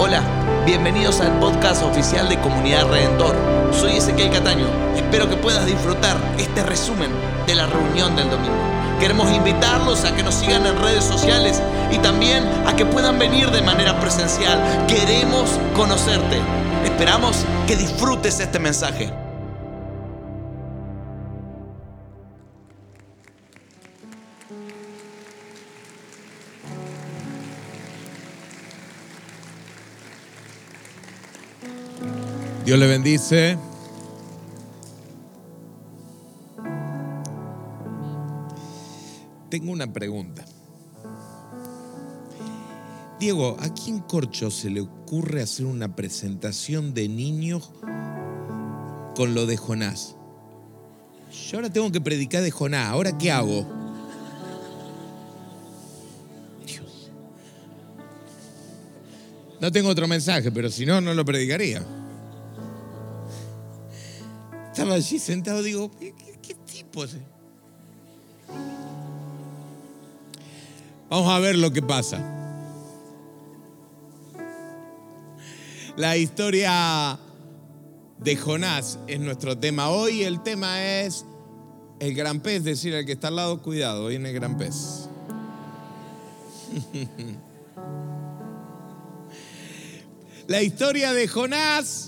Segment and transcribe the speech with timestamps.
[0.00, 0.22] Hola,
[0.64, 3.34] bienvenidos al podcast oficial de Comunidad Redentor.
[3.72, 4.68] Soy Ezequiel Cataño.
[4.94, 7.10] Espero que puedas disfrutar este resumen
[7.48, 8.54] de la reunión del domingo.
[9.00, 11.60] Queremos invitarlos a que nos sigan en redes sociales
[11.90, 14.86] y también a que puedan venir de manera presencial.
[14.86, 16.38] Queremos conocerte.
[16.84, 19.10] Esperamos que disfrutes este mensaje.
[32.68, 33.56] Dios le bendice.
[39.48, 40.44] Tengo una pregunta.
[43.18, 47.72] Diego, ¿a quién corcho se le ocurre hacer una presentación de niños
[49.16, 50.14] con lo de Jonás?
[51.50, 53.66] Yo ahora tengo que predicar de Jonás, ¿ahora qué hago?
[56.66, 57.10] Dios.
[59.58, 61.82] No tengo otro mensaje, pero si no, no lo predicaría.
[64.78, 67.16] Estaba allí sentado, digo, ¿qué, qué- tipo es?
[71.10, 72.22] Vamos a ver lo que pasa.
[75.96, 77.18] La historia
[78.18, 80.22] de Jonás es nuestro tema hoy.
[80.22, 81.24] El tema es
[81.98, 85.08] el gran pez, decir al que está al lado, cuidado, viene el gran pez.
[90.46, 92.07] La historia de Jonás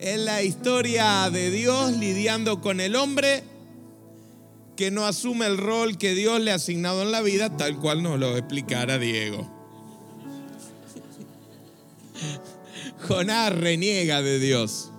[0.00, 3.44] es la historia de Dios lidiando con el hombre
[4.74, 8.02] que no asume el rol que Dios le ha asignado en la vida, tal cual
[8.02, 9.46] nos lo explicara Diego.
[13.06, 14.90] Jonás reniega de Dios,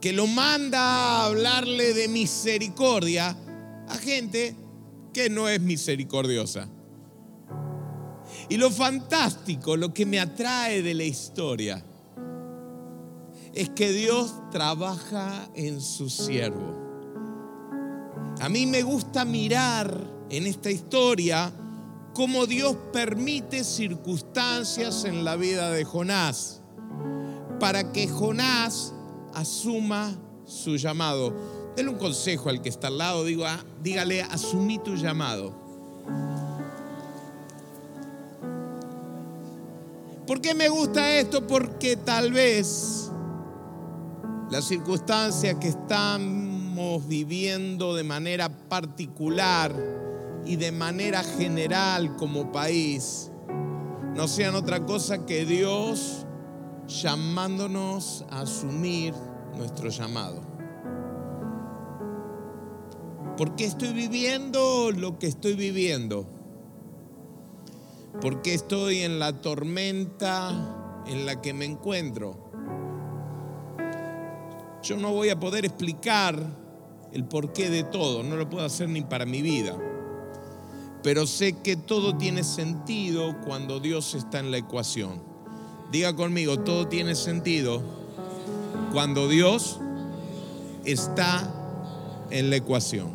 [0.00, 3.36] que lo manda a hablarle de misericordia
[3.88, 4.54] a gente
[5.12, 6.68] que no es misericordiosa.
[8.48, 11.84] Y lo fantástico, lo que me atrae de la historia,
[13.54, 16.82] es que Dios trabaja en su siervo.
[18.40, 19.96] A mí me gusta mirar
[20.30, 21.52] en esta historia
[22.14, 26.60] cómo Dios permite circunstancias en la vida de Jonás
[27.60, 28.92] para que Jonás
[29.34, 31.32] asuma su llamado.
[31.76, 35.54] Dele un consejo al que está al lado, digo, ah, dígale, asumí tu llamado.
[40.26, 41.46] ¿Por qué me gusta esto?
[41.46, 43.01] Porque tal vez
[44.52, 49.74] las circunstancias que estamos viviendo de manera particular
[50.44, 53.32] y de manera general como país
[54.14, 56.26] no sean otra cosa que Dios
[56.86, 59.14] llamándonos a asumir
[59.56, 60.42] nuestro llamado.
[63.38, 66.28] ¿Por qué estoy viviendo lo que estoy viviendo?
[68.20, 70.50] ¿Por qué estoy en la tormenta
[71.06, 72.51] en la que me encuentro?
[74.82, 76.36] Yo no voy a poder explicar
[77.12, 79.76] el porqué de todo, no lo puedo hacer ni para mi vida.
[81.02, 85.22] Pero sé que todo tiene sentido cuando Dios está en la ecuación.
[85.90, 87.82] Diga conmigo, todo tiene sentido
[88.92, 89.78] cuando Dios
[90.84, 91.52] está
[92.30, 93.10] en la ecuación.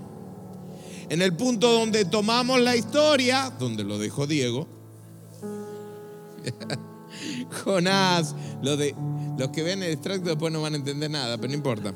[1.09, 4.67] En el punto donde tomamos la historia, donde lo dejó Diego,
[7.63, 8.93] Jonás, lo de,
[9.37, 11.93] los que ven el extracto después no van a entender nada, pero no importa.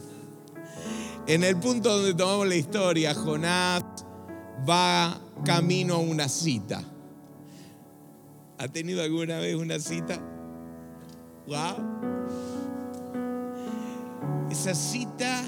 [1.28, 3.84] En el punto donde tomamos la historia, Jonás
[4.68, 6.84] va camino a una cita.
[8.58, 10.20] ¿Ha tenido alguna vez una cita?
[11.48, 12.12] Wow.
[14.52, 15.44] Esa cita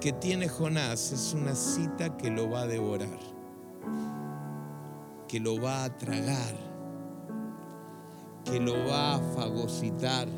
[0.00, 3.18] que tiene Jonás es una cita que lo va a devorar,
[5.28, 6.54] que lo va a tragar,
[8.46, 10.28] que lo va a fagocitar.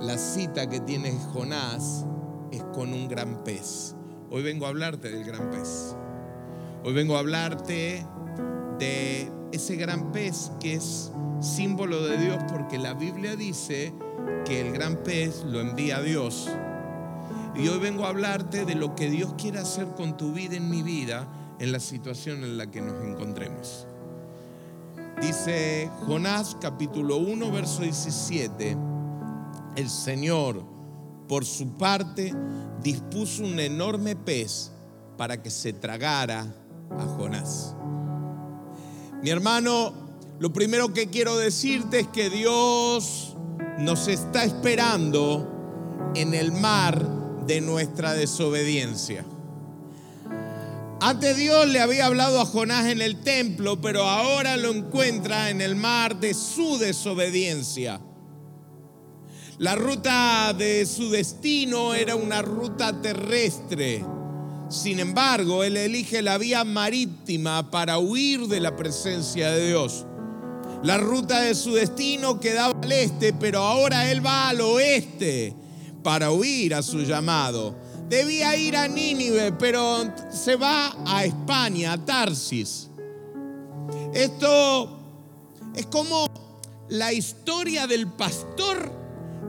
[0.00, 2.06] La cita que tiene Jonás
[2.50, 3.94] es con un gran pez.
[4.30, 5.94] Hoy vengo a hablarte del gran pez.
[6.84, 8.06] Hoy vengo a hablarte
[8.78, 13.92] de ese gran pez que es símbolo de Dios porque la Biblia dice
[14.44, 16.48] que el gran pez lo envía a Dios.
[17.54, 20.70] Y hoy vengo a hablarte de lo que Dios quiere hacer con tu vida en
[20.70, 21.26] mi vida
[21.58, 23.86] en la situación en la que nos encontremos.
[25.20, 28.76] Dice Jonás capítulo 1 verso 17,
[29.74, 30.64] el Señor
[31.26, 32.32] por su parte
[32.82, 34.70] dispuso un enorme pez
[35.16, 36.46] para que se tragara
[36.96, 37.74] a Jonás.
[39.20, 39.92] Mi hermano,
[40.38, 43.36] lo primero que quiero decirte es que Dios
[43.78, 47.04] nos está esperando en el mar
[47.44, 49.24] de nuestra desobediencia.
[51.00, 55.60] Antes Dios le había hablado a Jonás en el templo, pero ahora lo encuentra en
[55.60, 58.00] el mar de su desobediencia.
[59.58, 64.04] La ruta de su destino era una ruta terrestre.
[64.68, 70.04] Sin embargo, él elige la vía marítima para huir de la presencia de Dios.
[70.82, 75.54] La ruta de su destino quedaba al este, pero ahora él va al oeste
[76.02, 77.76] para huir a su llamado.
[78.08, 82.88] Debía ir a Nínive, pero se va a España, a Tarsis.
[84.14, 84.98] Esto
[85.74, 86.26] es como
[86.88, 88.90] la historia del pastor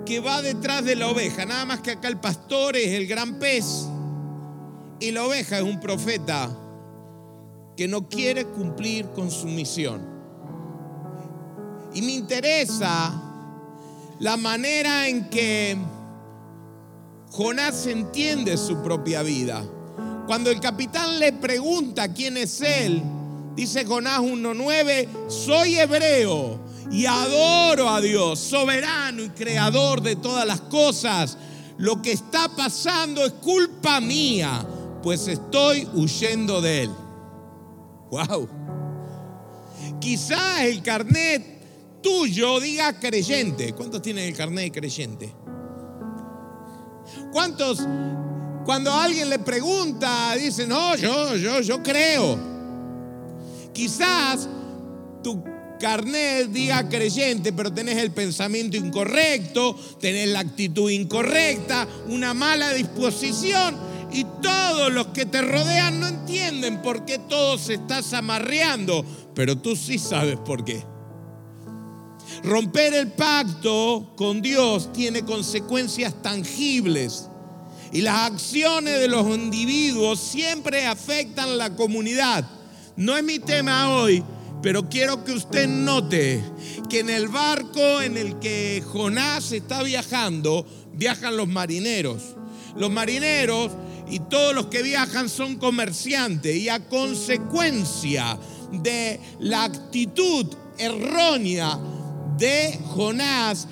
[0.05, 1.45] que va detrás de la oveja.
[1.45, 3.87] Nada más que acá el pastor es el gran pez
[4.99, 6.49] y la oveja es un profeta
[7.77, 10.05] que no quiere cumplir con su misión.
[11.93, 13.13] Y me interesa
[14.19, 15.77] la manera en que
[17.31, 19.63] Jonás entiende su propia vida.
[20.25, 23.01] Cuando el capitán le pregunta quién es él,
[23.55, 26.59] dice Jonás 1.9, soy hebreo
[26.91, 31.37] y adoro a Dios, soberano y creador de todas las cosas.
[31.77, 34.65] Lo que está pasando es culpa mía,
[35.01, 36.91] pues estoy huyendo de él.
[38.09, 38.49] Wow.
[39.99, 43.73] Quizás el carnet tuyo diga creyente.
[43.73, 45.33] ¿Cuántos tienen el carnet creyente?
[47.31, 47.79] ¿Cuántos
[48.65, 52.37] cuando alguien le pregunta dicen, "No, yo yo yo creo"?
[53.73, 54.47] Quizás
[55.23, 55.43] tu
[55.79, 63.77] carnet diga creyente, pero tenés el pensamiento incorrecto, tenés la actitud incorrecta, una mala disposición
[64.11, 69.57] y todos los que te rodean no entienden por qué todo se está amarreando, pero
[69.57, 70.83] tú sí sabes por qué.
[72.43, 77.29] Romper el pacto con Dios tiene consecuencias tangibles
[77.91, 82.45] y las acciones de los individuos siempre afectan la comunidad.
[82.95, 84.23] No es mi tema hoy,
[84.61, 86.43] pero quiero que usted note
[86.89, 92.35] que en el barco en el que Jonás está viajando, viajan los marineros.
[92.75, 93.71] Los marineros
[94.09, 98.37] y todos los que viajan son comerciantes y a consecuencia
[98.71, 100.45] de la actitud
[100.77, 101.79] errónea
[102.39, 103.67] de Jonás,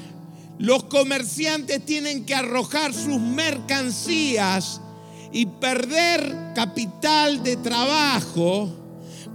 [0.60, 4.82] los comerciantes tienen que arrojar sus mercancías
[5.32, 8.72] y perder capital de trabajo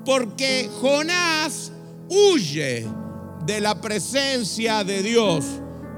[0.04, 1.72] porque Jonás
[2.08, 2.86] huye
[3.46, 5.44] de la presencia de Dios.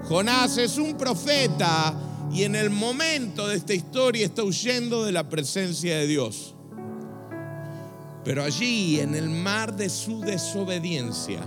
[0.08, 1.94] Jonás es un profeta
[2.32, 6.54] y en el momento de esta historia está huyendo de la presencia de Dios.
[8.24, 11.40] Pero allí, en el mar de su desobediencia,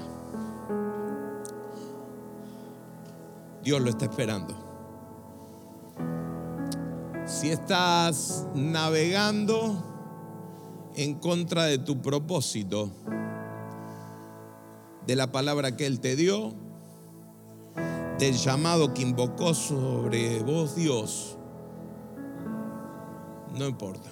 [3.68, 4.56] Dios lo está esperando.
[7.26, 9.84] Si estás navegando
[10.96, 12.90] en contra de tu propósito,
[15.06, 16.54] de la palabra que Él te dio,
[18.18, 21.38] del llamado que invocó sobre vos Dios,
[23.54, 24.10] no importa.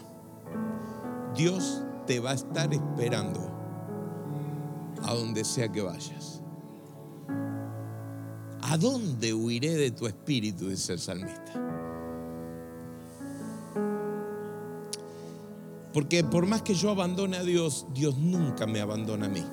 [1.34, 3.40] Dios te va a estar esperando
[5.01, 6.35] a donde sea que vayas.
[8.67, 10.69] ¿A dónde huiré de tu espíritu?
[10.69, 11.53] Dice el salmista.
[15.94, 19.45] Porque por más que yo abandone a Dios, Dios nunca me abandona a mí.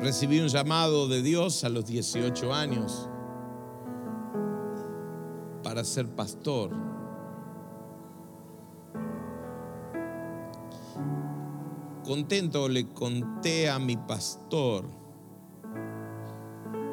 [0.00, 3.06] Recibí un llamado de Dios a los 18 años
[5.62, 6.95] para ser pastor.
[12.06, 14.84] Contento le conté a mi pastor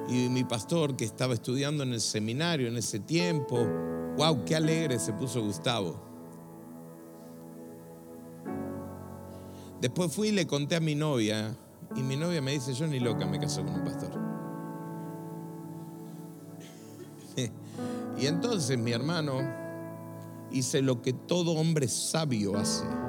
[0.07, 3.59] y mi pastor que estaba estudiando en el seminario en ese tiempo,
[4.17, 6.01] wow, qué alegre se puso Gustavo.
[9.79, 11.55] Después fui y le conté a mi novia
[11.95, 14.11] y mi novia me dice, yo ni loca me casó con un pastor.
[18.17, 19.41] y entonces mi hermano
[20.51, 23.02] hice lo que todo hombre sabio hace.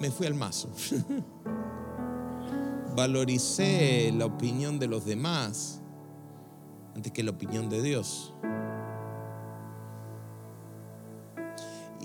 [0.00, 0.70] Me fui al mazo.
[2.96, 5.82] Valoricé la opinión de los demás
[6.94, 8.32] antes que la opinión de Dios.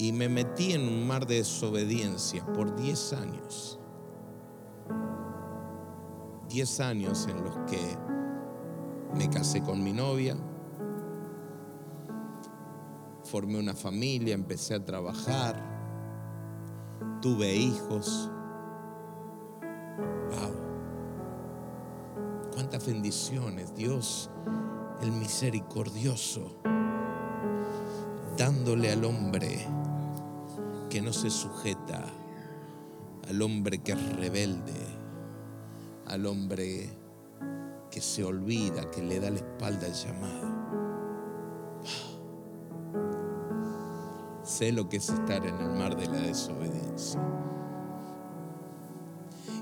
[0.01, 3.79] y me metí en un mar de desobediencia por 10 años.
[6.49, 7.97] 10 años en los que
[9.13, 10.35] me casé con mi novia,
[13.25, 15.70] formé una familia, empecé a trabajar,
[17.21, 18.29] tuve hijos.
[20.31, 20.51] Wow.
[22.55, 24.29] tantas bendiciones, Dios
[25.01, 26.57] el misericordioso,
[28.37, 29.65] dándole al hombre
[30.89, 32.05] que no se sujeta,
[33.27, 34.73] al hombre que es rebelde,
[36.05, 36.89] al hombre
[37.89, 40.50] que se olvida, que le da la espalda al llamado.
[44.51, 47.21] Sé lo que es estar en el mar de la desobediencia.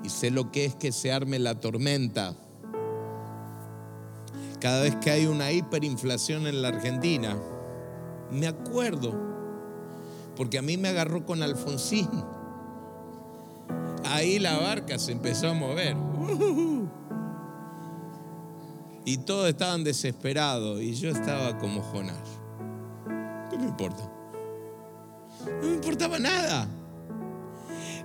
[0.03, 2.34] Y sé lo que es que se arme la tormenta.
[4.60, 7.38] Cada vez que hay una hiperinflación en la Argentina,
[8.31, 9.13] me acuerdo,
[10.36, 12.10] porque a mí me agarró con Alfonsín.
[14.05, 15.96] Ahí la barca se empezó a mover.
[19.05, 22.27] Y todos estaban desesperados y yo estaba como Jonás.
[23.51, 24.18] ¿Qué me importa?
[25.46, 26.67] No me importaba nada.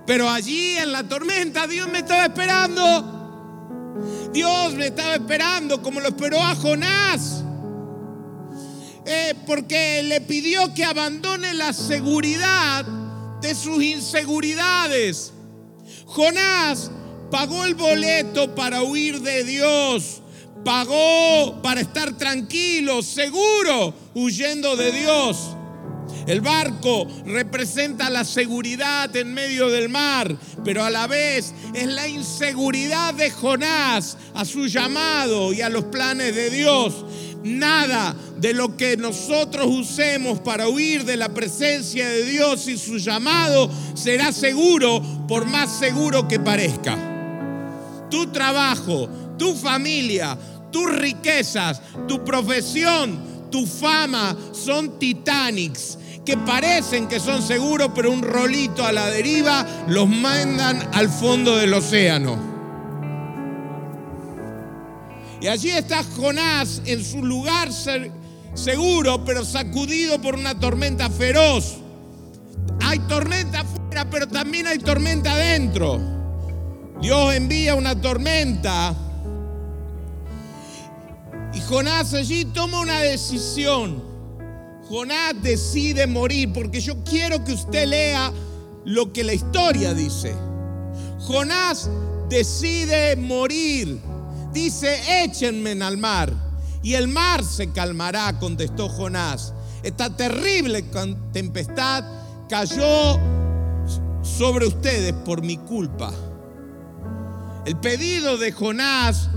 [0.05, 3.11] Pero allí en la tormenta Dios me estaba esperando.
[4.31, 7.43] Dios me estaba esperando como lo esperó a Jonás.
[9.05, 12.85] Eh, porque le pidió que abandone la seguridad
[13.41, 15.31] de sus inseguridades.
[16.05, 16.91] Jonás
[17.29, 20.21] pagó el boleto para huir de Dios.
[20.63, 25.54] Pagó para estar tranquilo, seguro, huyendo de Dios.
[26.27, 32.07] El barco representa la seguridad en medio del mar, pero a la vez es la
[32.07, 37.05] inseguridad de Jonás a su llamado y a los planes de Dios.
[37.43, 42.97] Nada de lo que nosotros usemos para huir de la presencia de Dios y su
[42.97, 46.97] llamado será seguro por más seguro que parezca.
[48.09, 50.35] Tu trabajo, tu familia,
[50.71, 53.19] tus riquezas, tu profesión,
[53.51, 59.65] tu fama son Titanics que parecen que son seguros, pero un rolito a la deriva
[59.87, 62.55] los mandan al fondo del océano.
[65.39, 67.69] Y allí está Jonás en su lugar
[68.55, 71.77] seguro, pero sacudido por una tormenta feroz.
[72.81, 75.99] Hay tormenta afuera, pero también hay tormenta adentro.
[76.99, 78.95] Dios envía una tormenta.
[81.53, 84.14] Y Jonás allí toma una decisión.
[84.87, 88.31] Jonás decide morir porque yo quiero que usted lea
[88.85, 90.35] lo que la historia dice.
[91.19, 91.89] Jonás
[92.29, 93.99] decide morir.
[94.53, 96.31] Dice, échenme al mar
[96.81, 99.53] y el mar se calmará, contestó Jonás.
[99.81, 100.83] Esta terrible
[101.33, 102.05] tempestad
[102.47, 103.19] cayó
[104.21, 106.13] sobre ustedes por mi culpa.
[107.65, 109.29] El pedido de Jonás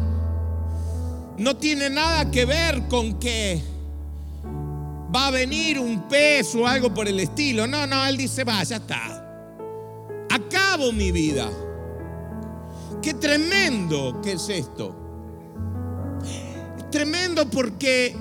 [1.39, 3.63] no tiene nada que ver con que
[5.15, 7.67] va a venir un pez o algo por el estilo.
[7.67, 9.25] No, no, él dice, va, ya está.
[10.31, 11.49] Acabo mi vida.
[13.03, 14.95] Qué tremendo que es esto.
[16.91, 18.17] tremendo porque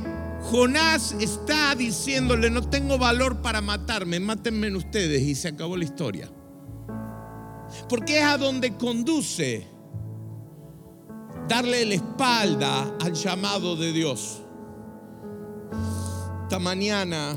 [0.51, 6.29] Jonás está diciéndole, no tengo valor para matarme, mátenme ustedes y se acabó la historia.
[7.89, 9.67] Porque es a donde conduce
[11.47, 14.41] darle la espalda al llamado de Dios.
[16.47, 17.35] Esta mañana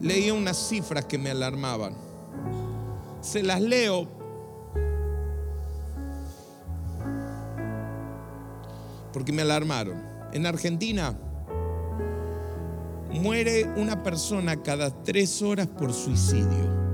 [0.00, 1.94] leí unas cifras que me alarmaban.
[3.20, 4.08] Se las leo.
[9.12, 10.02] Porque me alarmaron.
[10.32, 11.16] En Argentina
[13.12, 16.89] muere una persona cada tres horas por suicidio.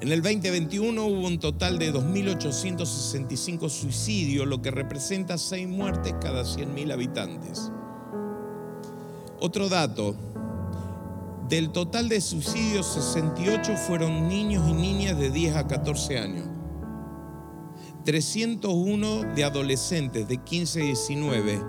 [0.00, 6.44] En el 2021 hubo un total de 2.865 suicidios, lo que representa 6 muertes cada
[6.44, 7.72] 100.000 habitantes.
[9.40, 10.14] Otro dato,
[11.48, 16.46] del total de suicidios, 68 fueron niños y niñas de 10 a 14 años.
[18.04, 21.60] 301 de adolescentes de 15 a 19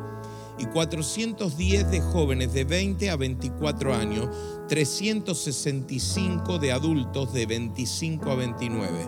[0.60, 4.28] y 410 de jóvenes de 20 a 24 años,
[4.68, 9.08] 365 de adultos de 25 a 29.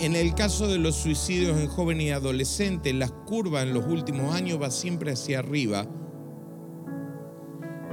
[0.00, 4.34] En el caso de los suicidios en jóvenes y adolescentes, las curvas en los últimos
[4.34, 5.86] años va siempre hacia arriba,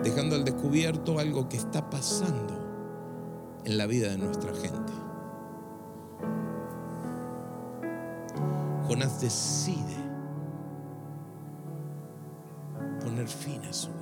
[0.03, 4.93] dejando al descubierto algo que está pasando en la vida de nuestra gente.
[8.87, 10.04] Jonás decide
[13.27, 14.01] fin a su vida.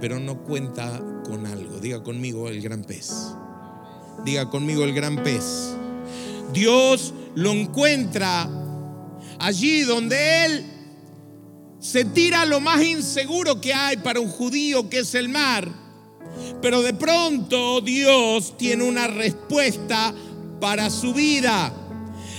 [0.00, 1.78] Pero no cuenta con algo.
[1.80, 3.34] Diga conmigo el gran pez.
[4.24, 5.76] Diga conmigo el gran pez.
[6.52, 8.48] Dios lo encuentra
[9.38, 10.66] allí donde Él
[11.78, 15.68] se tira lo más inseguro que hay para un judío, que es el mar.
[16.60, 20.14] Pero de pronto Dios tiene una respuesta
[20.60, 21.72] para su vida.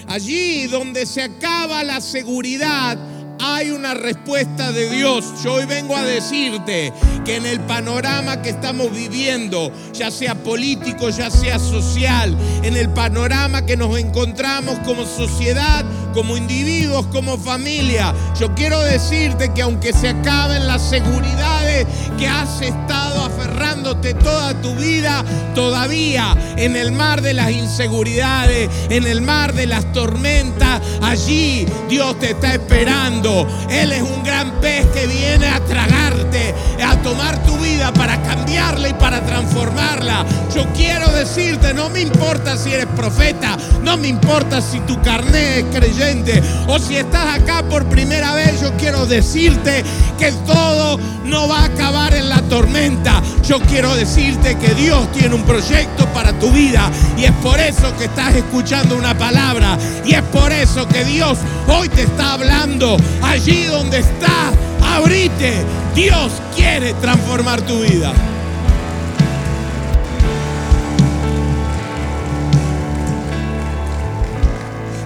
[0.10, 2.98] Allí donde se acaba la seguridad,
[3.40, 5.24] hay una respuesta de Dios.
[5.44, 6.92] Yo hoy vengo a decirte
[7.24, 12.90] que en el panorama que estamos viviendo, ya sea político, ya sea social, en el
[12.90, 19.94] panorama que nos encontramos como sociedad, como individuos, como familia, yo quiero decirte que aunque
[19.94, 21.88] se acaben las seguridades
[22.18, 25.24] que has estado aferrándote toda tu vida,
[25.56, 32.18] todavía en el mar de las inseguridades, en el mar de las tormentas, allí Dios
[32.20, 33.48] te está esperando.
[33.70, 36.54] Él es un gran pez que viene a tragarte,
[36.86, 40.26] a tomar tu vida para y para transformarla.
[40.56, 45.60] Yo quiero decirte, no me importa si eres profeta, no me importa si tu carné
[45.60, 49.84] es creyente o si estás acá por primera vez, yo quiero decirte
[50.18, 53.22] que todo no va a acabar en la tormenta.
[53.48, 57.96] Yo quiero decirte que Dios tiene un proyecto para tu vida y es por eso
[57.98, 61.38] que estás escuchando una palabra y es por eso que Dios
[61.68, 64.54] hoy te está hablando allí donde estás.
[64.82, 65.54] Abrite,
[65.94, 68.12] Dios quiere transformar tu vida.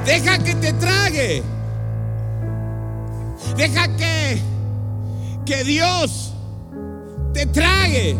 [0.05, 1.43] Deja que te trague.
[3.55, 4.41] Deja que,
[5.45, 6.33] que Dios
[7.33, 8.15] te trague.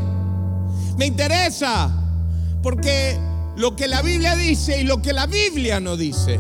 [0.98, 1.92] Me interesa
[2.62, 3.18] porque
[3.56, 6.40] lo que la Biblia dice y lo que la Biblia no dice.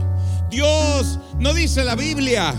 [0.50, 2.54] Dios no dice la Biblia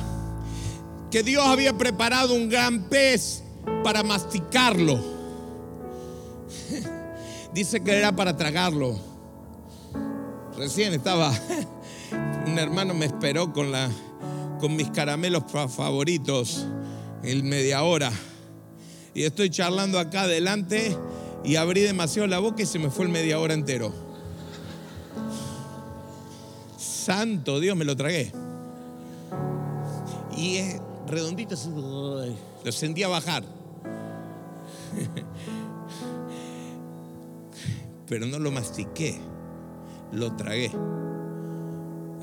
[1.10, 3.44] que Dios había preparado un gran pez
[3.84, 4.98] para masticarlo.
[7.54, 8.98] Dice que era para tragarlo.
[10.56, 11.32] Recién estaba,
[12.54, 13.90] un hermano me esperó con, la,
[14.60, 16.64] con mis caramelos favoritos
[17.24, 18.12] en media hora.
[19.12, 20.96] Y estoy charlando acá adelante
[21.42, 23.92] y abrí demasiado la boca y se me fue el media hora entero.
[26.78, 28.30] Santo Dios, me lo tragué.
[30.36, 31.56] Y es redondito,
[32.64, 33.42] lo sentía bajar.
[38.06, 39.18] Pero no lo mastiqué,
[40.12, 40.70] lo tragué.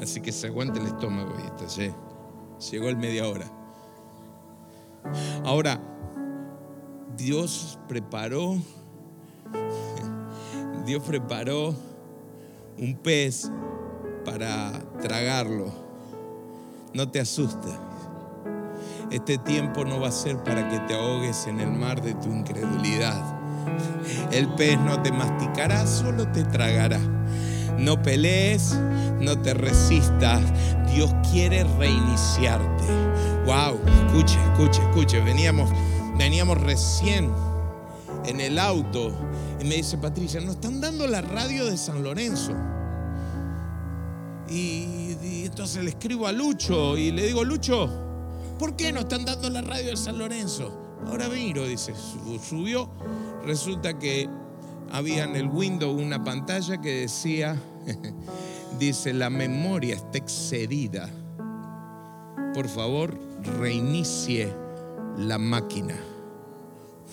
[0.02, 1.96] Así que se aguanta el estómago y está,
[2.72, 3.46] llegó el media hora.
[5.46, 5.80] Ahora,
[7.16, 8.58] Dios preparó,
[10.86, 11.76] Dios preparó
[12.80, 13.52] un pez
[14.26, 15.72] para tragarlo.
[16.94, 17.74] No te asustes.
[19.12, 22.30] Este tiempo no va a ser para que te ahogues en el mar de tu
[22.30, 23.40] incredulidad.
[24.32, 27.00] El pez no te masticará, solo te tragará.
[27.78, 28.78] No pelees,
[29.22, 30.42] no te resistas.
[30.94, 32.86] Dios quiere reiniciarte.
[33.46, 35.20] Wow, escuche, escuche, escuche.
[35.22, 35.70] Veníamos,
[36.18, 37.32] veníamos recién
[38.26, 39.12] en el auto
[39.60, 42.54] y me dice Patricia, nos están dando la radio de San Lorenzo.
[44.50, 47.90] Y, y entonces le escribo a Lucho y le digo, Lucho,
[48.58, 50.78] ¿por qué no están dando la radio de San Lorenzo?
[51.08, 51.94] Ahora miro, dice,
[52.48, 52.90] subió.
[53.46, 54.30] Resulta que
[54.92, 57.56] había en el window una pantalla que decía,
[58.82, 61.08] dice, la memoria está excedida.
[62.56, 63.15] Por favor,
[63.60, 64.54] reinicie
[65.17, 65.96] la máquina.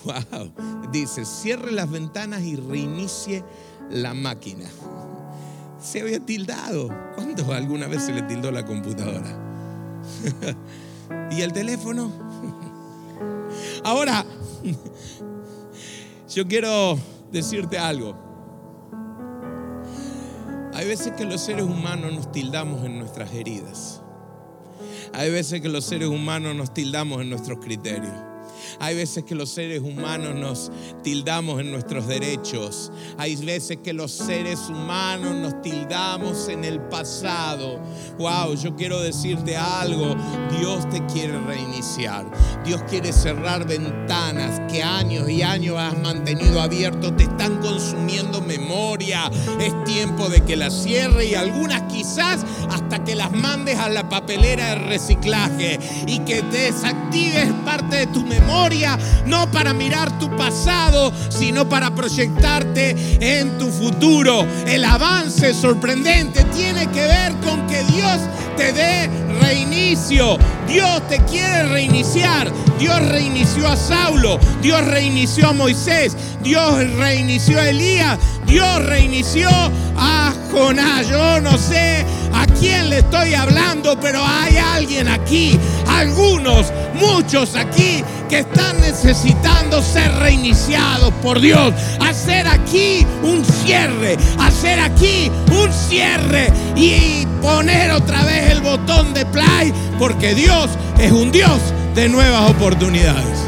[0.05, 0.53] Wow.
[0.93, 3.43] Dice, cierre las ventanas y reinicie
[3.89, 4.63] la máquina.
[5.81, 6.87] Se había tildado.
[7.15, 9.37] ¿Cuándo alguna vez se le tildó la computadora?
[11.31, 12.13] ¿Y el teléfono?
[13.83, 14.25] Ahora,
[16.33, 16.97] yo quiero
[17.29, 18.28] decirte algo.
[20.79, 24.01] Hay veces que los seres humanos nos tildamos en nuestras heridas.
[25.11, 28.13] Hay veces que los seres humanos nos tildamos en nuestros criterios.
[28.79, 30.71] Hay veces que los seres humanos nos
[31.03, 32.91] tildamos en nuestros derechos.
[33.17, 37.79] Hay veces que los seres humanos nos tildamos en el pasado.
[38.17, 40.15] Wow, yo quiero decirte algo.
[40.59, 42.25] Dios te quiere reiniciar.
[42.65, 47.15] Dios quiere cerrar ventanas que años y años has mantenido abiertos.
[47.15, 49.29] Te están consumiendo memoria.
[49.59, 54.09] Es tiempo de que las cierre y algunas quizás hasta que las mandes a la
[54.09, 58.48] papelera de reciclaje y que desactives parte de tu memoria
[59.25, 64.45] no para mirar tu pasado, sino para proyectarte en tu futuro.
[64.67, 68.17] El avance sorprendente tiene que ver con que Dios
[68.57, 69.09] te dé
[69.41, 70.37] reinicio.
[70.67, 72.51] Dios te quiere reiniciar.
[72.79, 79.49] Dios reinició a Saulo, Dios reinició a Moisés, Dios reinició a Elías, Dios reinició
[79.97, 81.09] a Jonás.
[81.09, 85.59] Yo no sé a quién le estoy hablando, pero hay alguien aquí,
[85.89, 91.73] algunos, muchos aquí que están necesitando ser reiniciados por Dios.
[91.99, 99.25] Hacer aquí un cierre, hacer aquí un cierre y poner otra vez el botón de
[99.25, 101.59] play, porque Dios es un Dios
[101.95, 103.39] de nuevas oportunidades.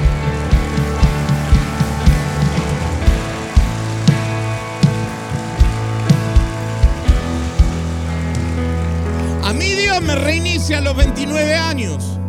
[9.44, 12.21] A mí Dios me reinicia a los 29 años.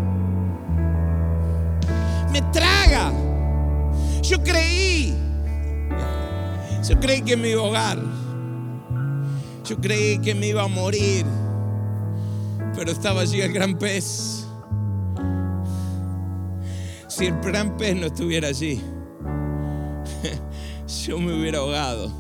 [2.33, 3.13] Me traga.
[4.23, 5.15] Yo creí.
[6.89, 7.99] Yo creí que me iba a ahogar.
[9.65, 11.27] Yo creí que me iba a morir.
[12.75, 14.47] Pero estaba allí el gran pez.
[17.09, 18.83] Si el gran pez no estuviera allí,
[21.07, 22.11] yo me hubiera ahogado.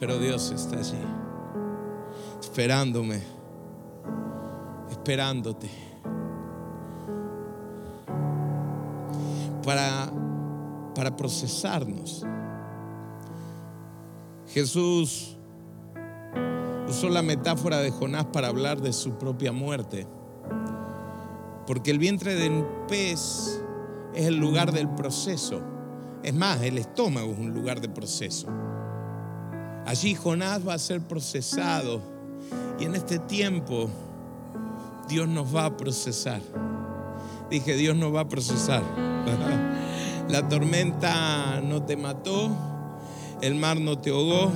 [0.00, 0.98] Pero Dios está allí,
[2.40, 3.20] esperándome,
[4.98, 5.70] esperándote.
[9.64, 10.12] Para,
[10.94, 12.24] para procesarnos.
[14.48, 15.36] Jesús
[16.88, 20.06] usó la metáfora de Jonás para hablar de su propia muerte.
[21.66, 23.60] Porque el vientre del pez
[24.14, 25.60] es el lugar del proceso.
[26.22, 28.48] Es más, el estómago es un lugar de proceso.
[29.86, 32.00] Allí Jonás va a ser procesado
[32.78, 33.90] y en este tiempo
[35.08, 36.42] Dios nos va a procesar.
[37.50, 38.82] Dije, Dios nos va a procesar.
[40.28, 42.50] La tormenta no te mató,
[43.40, 44.52] el mar no te ahogó,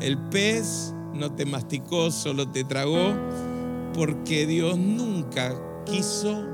[0.00, 3.14] el pez no te masticó, solo te tragó,
[3.94, 6.44] porque Dios nunca quiso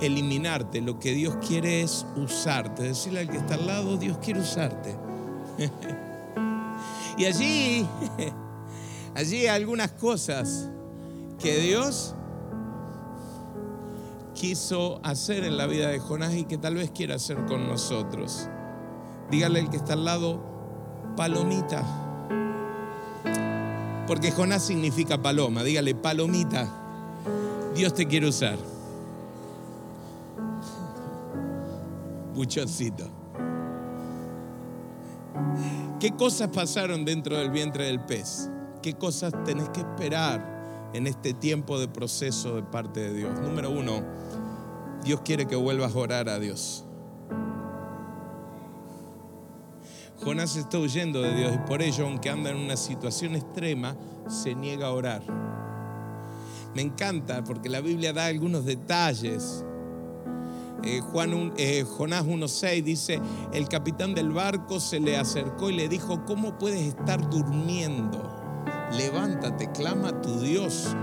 [0.00, 0.80] eliminarte.
[0.80, 2.82] Lo que Dios quiere es usarte.
[2.82, 4.96] Decirle al que está al lado, Dios quiere usarte.
[7.18, 7.86] Y allí,
[9.14, 10.68] allí algunas cosas
[11.38, 12.14] que Dios
[14.34, 18.48] quiso hacer en la vida de Jonás y que tal vez quiera hacer con nosotros.
[19.30, 20.40] Dígale al que está al lado,
[21.16, 21.82] palomita.
[24.06, 25.64] Porque Jonás significa paloma.
[25.64, 26.68] Dígale, palomita.
[27.74, 28.56] Dios te quiere usar.
[32.34, 33.08] Buchoncito.
[35.98, 38.50] ¿Qué cosas pasaron dentro del vientre del pez?
[38.82, 40.55] ¿Qué cosas tenés que esperar
[40.96, 43.40] en este tiempo de proceso de parte de Dios?
[43.40, 44.02] Número uno,
[45.04, 46.84] Dios quiere que vuelvas a orar a Dios.
[50.22, 53.96] Jonás está huyendo de Dios y por ello, aunque anda en una situación extrema,
[54.28, 55.22] se niega a orar.
[56.74, 59.64] Me encanta porque la Biblia da algunos detalles
[60.82, 63.20] eh, Juan, eh, Jonás 1.6 dice,
[63.52, 68.35] el capitán del barco se le acercó y le dijo, ¿cómo puedes estar durmiendo?
[68.92, 70.94] Levántate, clama a tu Dios.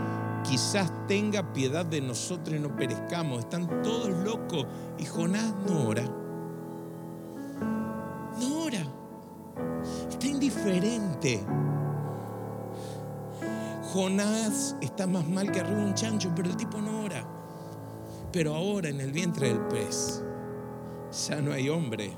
[0.43, 3.39] Quizás tenga piedad de nosotros y no perezcamos.
[3.39, 4.65] Están todos locos.
[4.97, 6.03] Y Jonás no ora.
[8.39, 8.85] No ora.
[10.09, 11.43] Está indiferente.
[13.93, 17.23] Jonás está más mal que arriba un chancho, pero el tipo no ora.
[18.31, 20.23] Pero ahora en el vientre del pez
[21.27, 22.11] ya no hay hombre,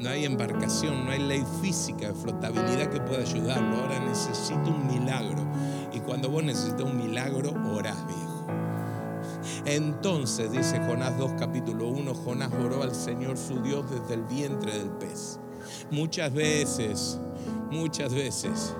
[0.00, 3.82] no hay embarcación, no hay ley física de flotabilidad que pueda ayudarlo.
[3.82, 5.46] Ahora necesito un milagro.
[5.92, 8.46] Y cuando vos necesitas un milagro, orás, viejo.
[9.66, 14.78] Entonces, dice Jonás 2, capítulo 1, Jonás oró al Señor su Dios desde el vientre
[14.78, 15.38] del pez.
[15.90, 17.18] Muchas veces,
[17.70, 18.74] muchas veces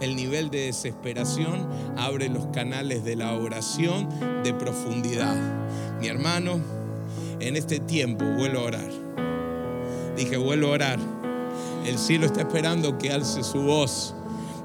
[0.00, 4.08] el nivel de desesperación abre los canales de la oración
[4.42, 5.36] de profundidad.
[6.00, 6.60] Mi hermano,
[7.40, 9.05] en este tiempo vuelvo a orar.
[10.16, 10.98] Dije, vuelvo a orar.
[11.84, 14.14] El cielo está esperando que alce su voz.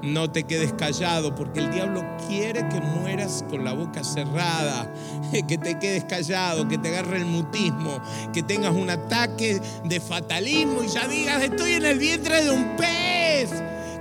[0.02, 4.92] No te quedes callado porque el diablo quiere que mueras con la boca cerrada,
[5.46, 10.82] que te quedes callado, que te agarre el mutismo, que tengas un ataque de fatalismo
[10.82, 13.50] y ya digas, estoy en el vientre de un pez.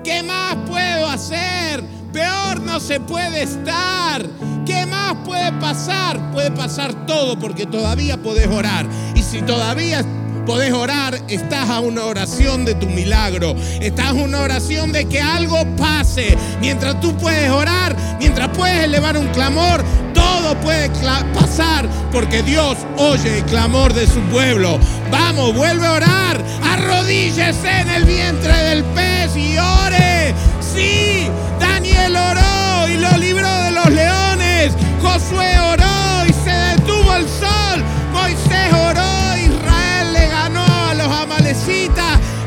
[0.03, 1.83] ¿Qué más puedo hacer?
[2.11, 4.25] Peor no se puede estar.
[4.65, 6.31] ¿Qué más puede pasar?
[6.31, 8.87] Puede pasar todo porque todavía podés orar.
[9.15, 10.03] Y si todavía
[10.45, 13.55] podés orar, estás a una oración de tu milagro.
[13.79, 16.37] Estás a una oración de que algo pase.
[16.59, 20.89] Mientras tú puedes orar, mientras puedes elevar un clamor, todo puede
[21.33, 24.79] pasar porque Dios oye el clamor de su pueblo.
[25.09, 26.43] Vamos, vuelve a orar.
[26.63, 30.33] Arrodíllese en el vientre del pez y ore.
[30.73, 31.27] Sí,
[31.59, 34.73] Daniel oró y lo libró de los leones.
[35.01, 37.50] Josué oró y se detuvo el sol.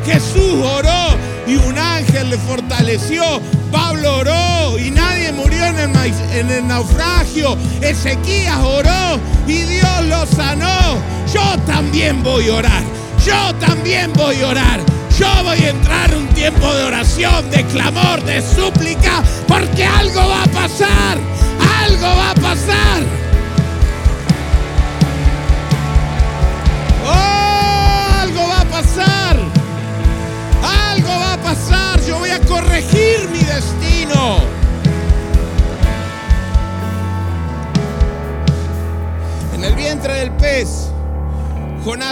[0.06, 3.22] Jesús oró y un ángel le fortaleció.
[3.70, 7.56] Pablo oró y nadie murió en el, naufragio.
[7.82, 10.96] Ezequías oró y Dios lo sanó.
[11.32, 12.82] Yo también voy a orar.
[13.26, 14.80] Yo también voy a orar.
[15.18, 20.26] Yo voy a entrar en un tiempo de oración, de clamor, de súplica, porque algo
[20.28, 21.18] va a pasar.
[21.84, 22.33] Algo va a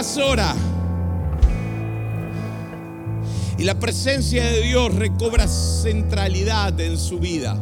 [0.03, 0.55] Jonás ora.
[3.57, 7.57] Y la presencia de Dios recobra centralidad en su vida.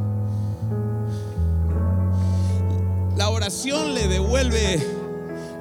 [3.15, 4.79] La oración le devuelve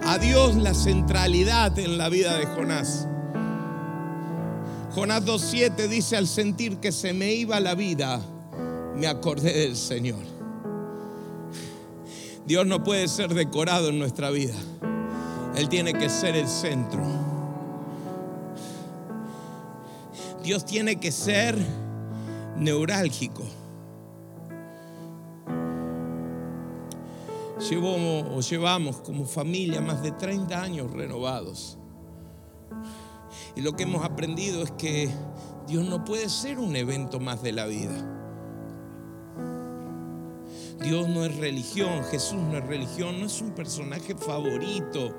[0.04, 3.06] a Dios la centralidad en la vida de Jonás.
[4.94, 8.20] Jonás 2.7 dice, al sentir que se me iba la vida,
[8.96, 10.24] me acordé del Señor.
[12.46, 14.54] Dios no puede ser decorado en nuestra vida.
[15.56, 17.02] Él tiene que ser el centro.
[20.42, 21.56] Dios tiene que ser
[22.56, 23.42] neurálgico.
[27.68, 31.78] Llevamos, o llevamos como familia más de 30 años renovados.
[33.54, 35.10] Y lo que hemos aprendido es que
[35.66, 38.16] Dios no puede ser un evento más de la vida.
[40.82, 45.14] Dios no es religión, Jesús no es religión, no es un personaje favorito,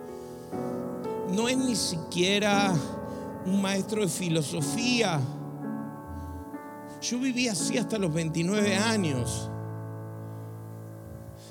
[1.31, 2.73] no es ni siquiera
[3.45, 5.19] un maestro de filosofía.
[7.01, 9.49] Yo viví así hasta los 29 años.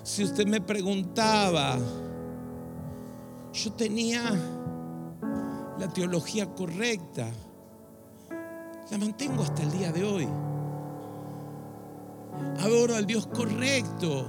[0.03, 1.79] Si usted me preguntaba,
[3.53, 4.23] yo tenía
[5.79, 7.29] la teología correcta.
[8.91, 10.29] La mantengo hasta el día de hoy.
[12.61, 14.27] Adoro al Dios correcto.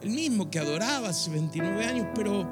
[0.00, 2.46] El mismo que adoraba hace 29 años, pero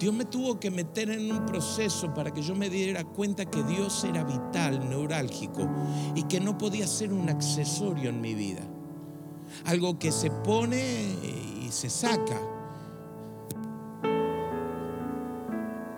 [0.00, 3.62] Dios me tuvo que meter en un proceso para que yo me diera cuenta que
[3.64, 5.68] Dios era vital, neurálgico,
[6.14, 8.62] y que no podía ser un accesorio en mi vida.
[9.66, 11.04] Algo que se pone
[11.62, 12.40] y se saca.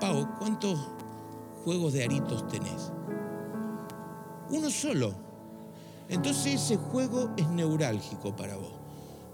[0.00, 0.80] Pau, ¿cuántos
[1.64, 2.92] juegos de aritos tenés?
[4.50, 5.14] Uno solo.
[6.08, 8.72] Entonces ese juego es neurálgico para vos,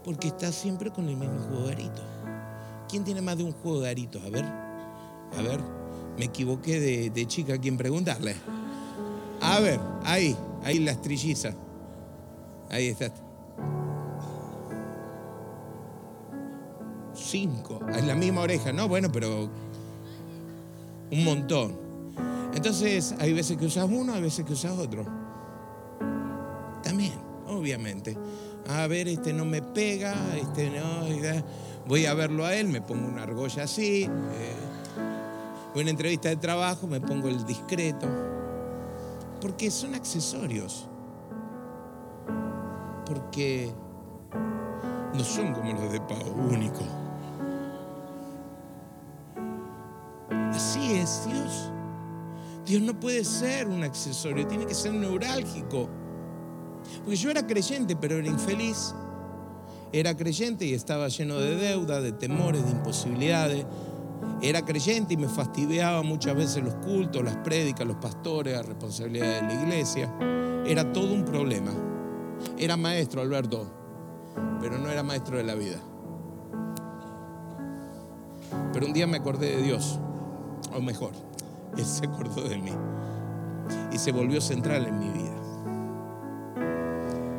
[0.05, 2.18] porque estás siempre con el mismo juego de aritos.
[2.89, 4.23] ¿Quién tiene más de un juego de aritos?
[4.25, 5.61] A ver, a ver,
[6.19, 8.35] me equivoqué de, chica a quien preguntarle.
[9.41, 11.55] A ver, ahí, ahí las trillizas.
[12.71, 13.13] Ahí está.
[17.15, 18.89] Cinco, es la misma oreja, ¿no?
[18.89, 19.51] Bueno, pero
[21.11, 21.77] un montón.
[22.55, 25.05] Entonces, hay veces que usas uno, hay veces que usas otro.
[26.83, 27.15] También,
[27.47, 28.17] obviamente.
[28.69, 31.07] A ver, este no me pega, este no.
[31.89, 34.05] Voy a verlo a él, me pongo una argolla así.
[34.05, 34.55] Eh,
[35.75, 38.07] una entrevista de trabajo, me pongo el discreto.
[39.41, 40.87] Porque son accesorios.
[43.07, 43.73] Porque
[45.15, 46.81] no son como los de pago único.
[50.51, 51.73] Así es Dios.
[52.67, 55.89] Dios no puede ser un accesorio, tiene que ser neurálgico.
[56.99, 58.95] Porque yo era creyente, pero era infeliz.
[59.93, 63.65] Era creyente y estaba lleno de deuda, de temores, de imposibilidades.
[64.43, 69.41] Era creyente y me fastidiaba muchas veces los cultos, las prédicas, los pastores, la responsabilidad
[69.41, 70.15] de la iglesia.
[70.67, 71.73] Era todo un problema.
[72.59, 73.67] Era maestro, Alberto,
[74.61, 75.81] pero no era maestro de la vida.
[78.73, 79.99] Pero un día me acordé de Dios,
[80.75, 81.13] o mejor,
[81.77, 82.73] Él se acordó de mí
[83.93, 85.35] y se volvió central en mi vida.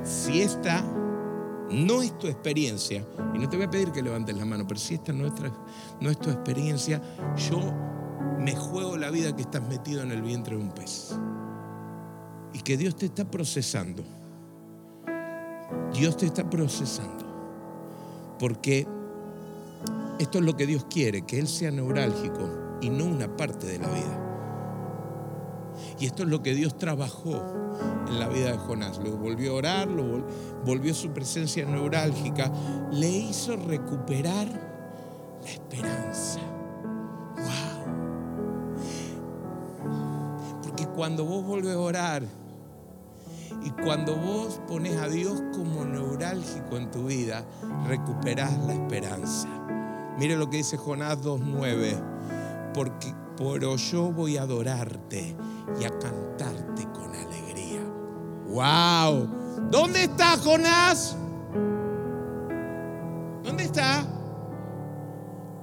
[0.03, 0.83] Si esta
[1.71, 4.79] no es tu experiencia, y no te voy a pedir que levantes la mano, pero
[4.79, 7.01] si esta es, no es tu experiencia,
[7.49, 7.59] yo
[8.39, 11.15] me juego la vida que estás metido en el vientre de un pez.
[12.53, 14.03] Y que Dios te está procesando.
[15.93, 17.25] Dios te está procesando.
[18.39, 18.87] Porque
[20.19, 23.79] esto es lo que Dios quiere, que Él sea neurálgico y no una parte de
[23.79, 24.28] la vida.
[25.99, 27.43] Y esto es lo que Dios trabajó
[28.07, 28.99] en la vida de Jonás.
[28.99, 30.25] Lo volvió a orar, lo
[30.65, 32.51] volvió su presencia neurálgica,
[32.91, 34.47] le hizo recuperar
[35.43, 36.39] la esperanza.
[37.35, 37.83] ¡Wow!
[40.63, 42.23] Porque cuando vos volvés a orar
[43.61, 47.43] y cuando vos pones a Dios como neurálgico en tu vida,
[47.87, 49.49] recuperás la esperanza.
[50.17, 52.71] Mire lo que dice Jonás 2.9.
[52.73, 55.33] Porque pero yo voy a adorarte
[55.79, 57.81] y a cantarte con alegría.
[58.47, 59.29] ¡Wow!
[59.69, 61.15] ¿Dónde está Jonás?
[63.43, 64.05] ¿Dónde está?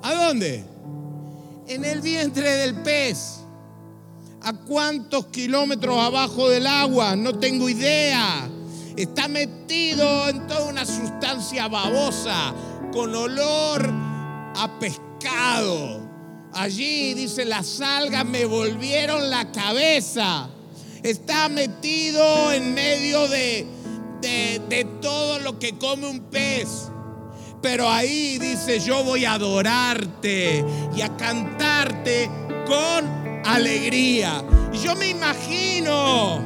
[0.03, 0.65] ¿A dónde?
[1.67, 3.41] En el vientre del pez.
[4.43, 7.17] ¿A cuántos kilómetros abajo del agua?
[7.17, 8.49] No tengo idea.
[8.97, 12.55] Está metido en toda una sustancia babosa,
[12.93, 13.91] con olor
[14.57, 15.96] a pescado.
[16.57, 20.49] Allí dice, las algas me volvieron la cabeza.
[21.03, 23.67] Está metido en medio de,
[24.23, 26.89] de, de todo lo que come un pez.
[27.61, 30.65] Pero ahí dice, yo voy a adorarte
[30.97, 32.31] y a cantarte
[32.67, 33.05] con
[33.45, 34.43] alegría.
[34.73, 36.41] Y yo me imagino,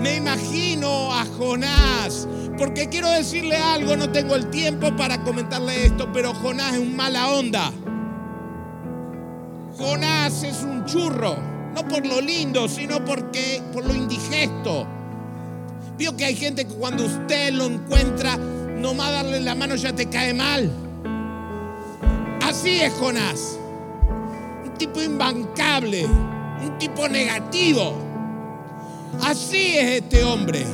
[0.00, 6.08] me imagino a Jonás, porque quiero decirle algo, no tengo el tiempo para comentarle esto,
[6.12, 7.72] pero Jonás es un mala onda.
[9.78, 11.36] Jonás es un churro,
[11.74, 14.86] no por lo lindo, sino porque por lo indigesto.
[15.98, 20.06] Vio que hay gente que cuando usted lo encuentra, nomás darle la mano ya te
[20.06, 20.70] cae mal.
[22.42, 23.58] Así es Jonás.
[24.64, 27.94] Un tipo imbancable, un tipo negativo.
[29.22, 30.64] Así es este hombre.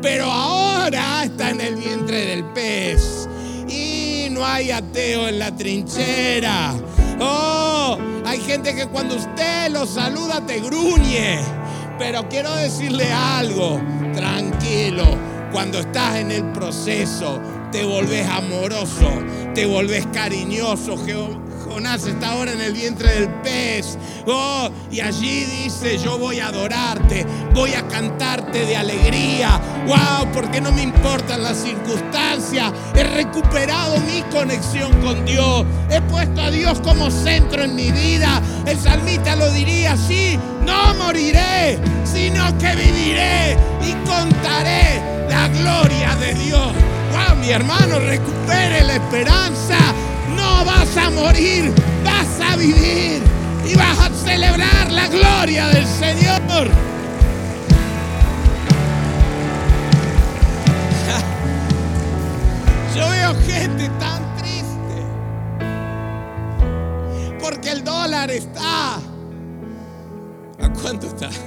[0.00, 3.28] Pero ahora está en el vientre del pez.
[3.68, 6.74] Y no hay ateo en la trinchera.
[7.20, 11.40] Oh, hay gente que cuando usted lo saluda te gruñe.
[11.98, 13.80] Pero quiero decirle algo,
[14.14, 15.04] tranquilo,
[15.52, 19.08] cuando estás en el proceso, te volvés amoroso,
[19.54, 20.96] te volvés cariñoso.
[21.64, 23.98] Jonás está ahora en el vientre del pez.
[24.26, 29.60] Oh, y allí dice, yo voy a adorarte, voy a cantarte de alegría.
[29.86, 32.72] Wow, porque no me importan las circunstancias.
[32.94, 35.64] He recuperado mi conexión con Dios.
[35.90, 38.42] He puesto a Dios como centro en mi vida.
[38.66, 46.34] El salmista lo diría así, no moriré, sino que viviré y contaré la gloria de
[46.34, 46.72] Dios.
[47.12, 49.78] Wow, mi hermano, recupere la esperanza.
[50.44, 51.72] No vas a morir,
[52.04, 53.22] vas a vivir
[53.66, 56.68] y vas a celebrar la gloria del Señor.
[62.94, 65.06] Yo veo gente tan triste
[67.40, 68.96] porque el dólar está.
[68.96, 71.30] ¿A cuánto está?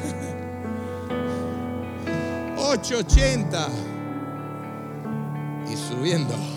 [2.58, 3.68] 8.80
[5.72, 6.57] y subiendo.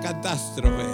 [0.00, 0.86] Catástrofe.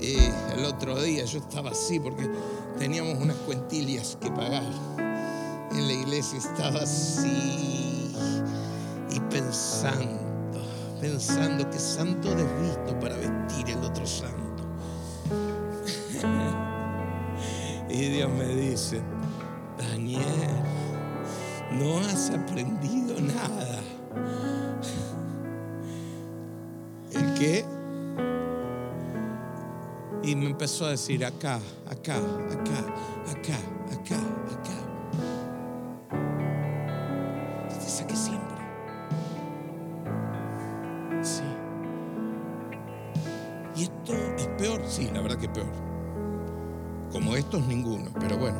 [0.00, 0.16] Y
[0.58, 2.30] el otro día yo estaba así porque
[2.78, 4.62] teníamos unas cuentillas que pagar.
[5.72, 8.14] En la iglesia estaba así
[9.10, 10.20] y pensando,
[11.00, 14.64] pensando que santo desvisto para vestir el otro santo.
[17.88, 19.00] Y Dios me dice,
[19.78, 20.22] Daniel,
[21.72, 23.75] no has aprendido nada.
[27.38, 27.64] Qué?
[30.22, 32.78] Y me empezó a decir acá, acá, acá,
[33.30, 33.58] acá,
[33.92, 34.18] acá,
[34.54, 34.76] acá.
[37.68, 38.56] Te saqué siempre.
[41.22, 41.42] Sí.
[43.76, 44.82] ¿Y esto es peor?
[44.86, 45.72] Sí, la verdad que es peor.
[47.12, 48.58] Como estos, ninguno, pero bueno.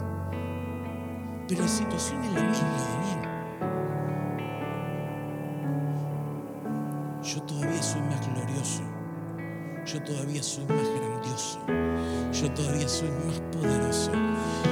[1.49, 2.95] Pero la situación es la misma,
[7.37, 8.81] Yo todavía soy más glorioso.
[9.85, 11.59] Yo todavía soy más grandioso.
[12.33, 14.11] Yo todavía soy más poderoso.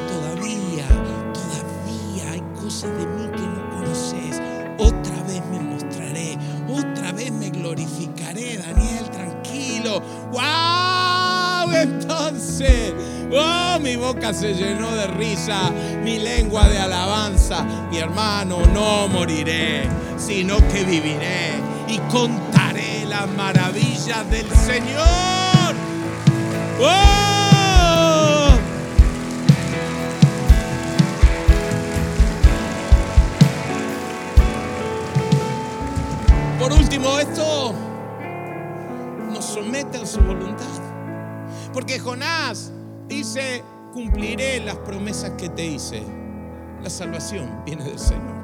[0.09, 0.88] Todavía,
[1.35, 4.40] todavía hay cosas de mí que no conoces.
[4.79, 6.38] Otra vez me mostraré.
[6.66, 10.00] Otra vez me glorificaré, Daniel, tranquilo.
[10.33, 11.70] ¡Wow!
[11.70, 12.94] Entonces,
[13.31, 15.70] oh, mi boca se llenó de risa,
[16.03, 17.62] mi lengua de alabanza.
[17.90, 19.83] Mi hermano, no moriré,
[20.16, 21.53] sino que viviré
[21.88, 22.43] y contaré
[23.24, 25.74] las maravillas del Señor.
[26.80, 28.58] ¡Oh!
[36.58, 37.75] Por último, esto
[39.33, 40.64] nos somete a su voluntad.
[41.72, 42.72] Porque Jonás
[43.08, 46.02] dice, cumpliré las promesas que te hice.
[46.83, 48.35] La salvación viene del Señor.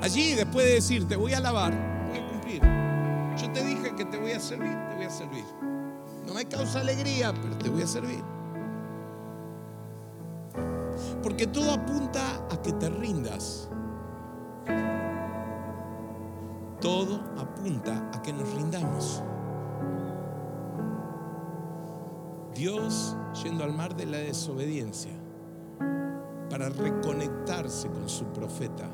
[0.00, 1.72] Allí, después de decir, te voy a alabar,
[2.08, 2.83] voy a cumplir.
[4.44, 5.44] Servir, te voy a servir.
[6.26, 8.22] No me causa alegría, pero te voy a servir.
[11.22, 13.68] Porque todo apunta a que te rindas.
[16.80, 19.22] Todo apunta a que nos rindamos.
[22.54, 25.12] Dios yendo al mar de la desobediencia
[26.50, 28.88] para reconectarse con su profeta,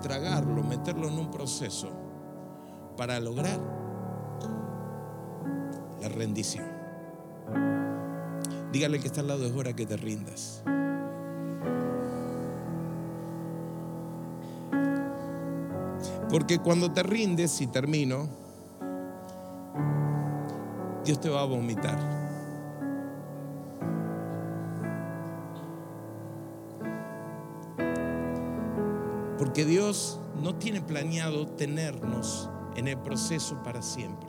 [0.00, 2.01] tragarlo, meterlo en un proceso
[2.96, 3.58] para lograr
[6.00, 6.66] la rendición.
[8.72, 10.62] Dígale que está al lado, es hora que te rindas.
[16.30, 18.26] Porque cuando te rindes, y termino,
[21.04, 21.98] Dios te va a vomitar.
[29.36, 34.28] Porque Dios no tiene planeado tenernos en el proceso para siempre.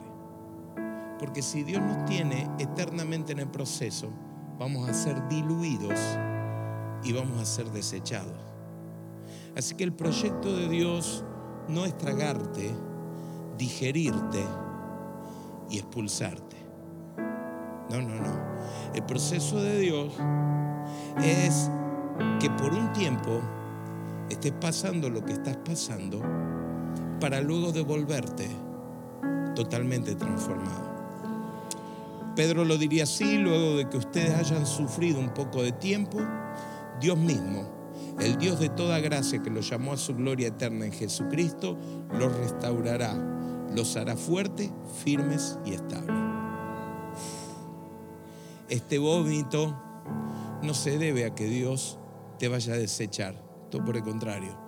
[1.18, 4.10] Porque si Dios nos tiene eternamente en el proceso,
[4.58, 5.98] vamos a ser diluidos
[7.02, 8.36] y vamos a ser desechados.
[9.56, 11.24] Así que el proyecto de Dios
[11.68, 12.74] no es tragarte,
[13.56, 14.44] digerirte
[15.70, 16.56] y expulsarte.
[17.90, 18.54] No, no, no.
[18.94, 20.12] El proceso de Dios
[21.22, 21.70] es
[22.40, 23.40] que por un tiempo
[24.28, 26.20] estés pasando lo que estás pasando
[27.20, 28.48] para luego devolverte
[29.54, 30.94] totalmente transformado.
[32.34, 36.18] Pedro lo diría así, luego de que ustedes hayan sufrido un poco de tiempo,
[37.00, 37.64] Dios mismo,
[38.18, 41.78] el Dios de toda gracia que los llamó a su gloria eterna en Jesucristo,
[42.12, 43.14] los restaurará,
[43.74, 44.70] los hará fuertes,
[45.04, 46.16] firmes y estables.
[48.68, 49.76] Este vómito
[50.62, 51.98] no se debe a que Dios
[52.38, 53.40] te vaya a desechar,
[53.70, 54.63] todo por el contrario,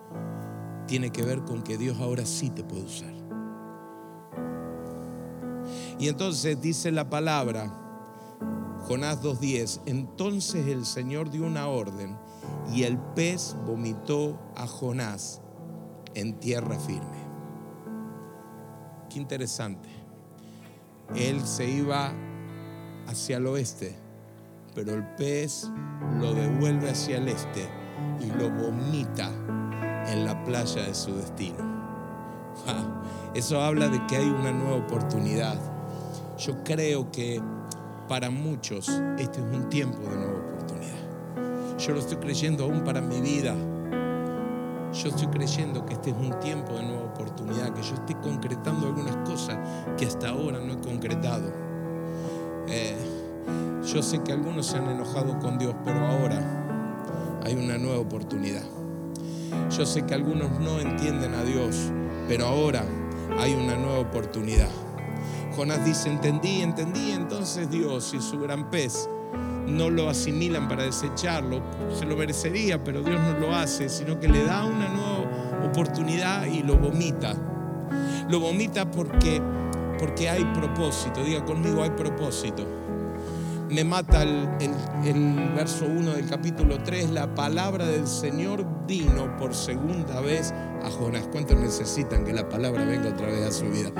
[0.87, 3.13] tiene que ver con que Dios ahora sí te puede usar.
[5.99, 7.73] Y entonces dice la palabra,
[8.87, 12.17] Jonás 2.10, entonces el Señor dio una orden
[12.73, 15.41] y el pez vomitó a Jonás
[16.15, 17.27] en tierra firme.
[19.09, 19.89] Qué interesante.
[21.15, 22.13] Él se iba
[23.07, 23.97] hacia el oeste,
[24.75, 25.71] pero el pez
[26.21, 27.69] lo devuelve hacia el este
[28.21, 29.33] y lo vomita
[30.09, 31.77] en la playa de su destino.
[33.35, 35.57] Eso habla de que hay una nueva oportunidad.
[36.39, 37.41] Yo creo que
[38.09, 38.89] para muchos
[39.19, 41.77] este es un tiempo de nueva oportunidad.
[41.79, 43.55] Yo lo estoy creyendo aún para mi vida.
[44.93, 48.87] Yo estoy creyendo que este es un tiempo de nueva oportunidad, que yo estoy concretando
[48.87, 49.59] algunas cosas
[49.99, 51.53] que hasta ahora no he concretado.
[52.69, 52.97] Eh,
[53.85, 58.63] yo sé que algunos se han enojado con Dios, pero ahora hay una nueva oportunidad.
[59.71, 61.93] Yo sé que algunos no entienden a Dios,
[62.29, 62.85] pero ahora
[63.39, 64.71] hay una nueva oportunidad.
[65.55, 69.09] Jonás dice, entendí, entendí, entonces Dios y su gran pez
[69.67, 71.61] no lo asimilan para desecharlo,
[71.93, 76.47] se lo merecería, pero Dios no lo hace, sino que le da una nueva oportunidad
[76.47, 77.35] y lo vomita.
[78.29, 79.43] Lo vomita porque,
[79.99, 82.67] porque hay propósito, diga conmigo, hay propósito
[83.71, 84.49] me mata el,
[85.55, 90.53] verso 1 del capítulo 3, la palabra del Señor vino por segunda vez
[90.83, 91.29] a Jonás.
[91.33, 93.91] ¿Cuántos necesitan que la palabra venga otra vez a su vida?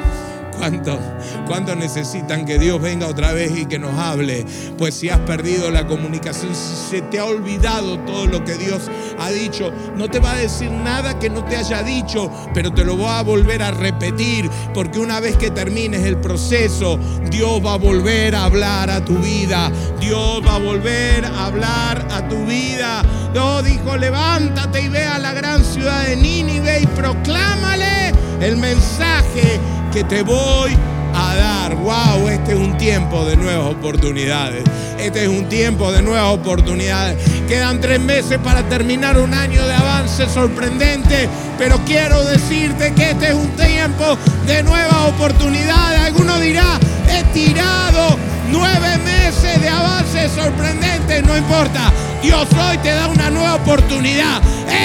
[0.59, 0.99] ¿Cuántos,
[1.47, 4.45] ¿Cuántos necesitan que Dios venga otra vez y que nos hable?
[4.79, 8.91] Pues si has perdido la comunicación, si se te ha olvidado todo lo que Dios
[9.19, 12.85] ha dicho, no te va a decir nada que no te haya dicho, pero te
[12.85, 16.99] lo va a volver a repetir, porque una vez que termines el proceso,
[17.31, 19.71] Dios va a volver a hablar a tu vida.
[20.01, 23.03] Dios va a volver a hablar a tu vida.
[23.33, 28.06] Dios dijo, levántate y ve a la gran ciudad de Nínive y proclámale
[28.41, 29.61] el mensaje
[29.93, 30.77] que te voy
[31.15, 31.75] a dar.
[31.77, 34.65] Wow, este es un tiempo de nuevas oportunidades.
[34.99, 37.17] Este es un tiempo de nuevas oportunidades.
[37.49, 41.29] Quedan tres meses para terminar un año de avance sorprendente,
[41.59, 46.01] pero quiero decirte que este es un tiempo de nuevas oportunidades.
[46.01, 46.79] Alguno dirá,
[47.09, 48.19] he tirado
[48.51, 51.93] nueve meses de avance sorprendente, no importa.
[52.23, 54.43] Dios hoy te da una nueva oportunidad.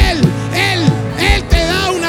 [0.10, 0.22] Él,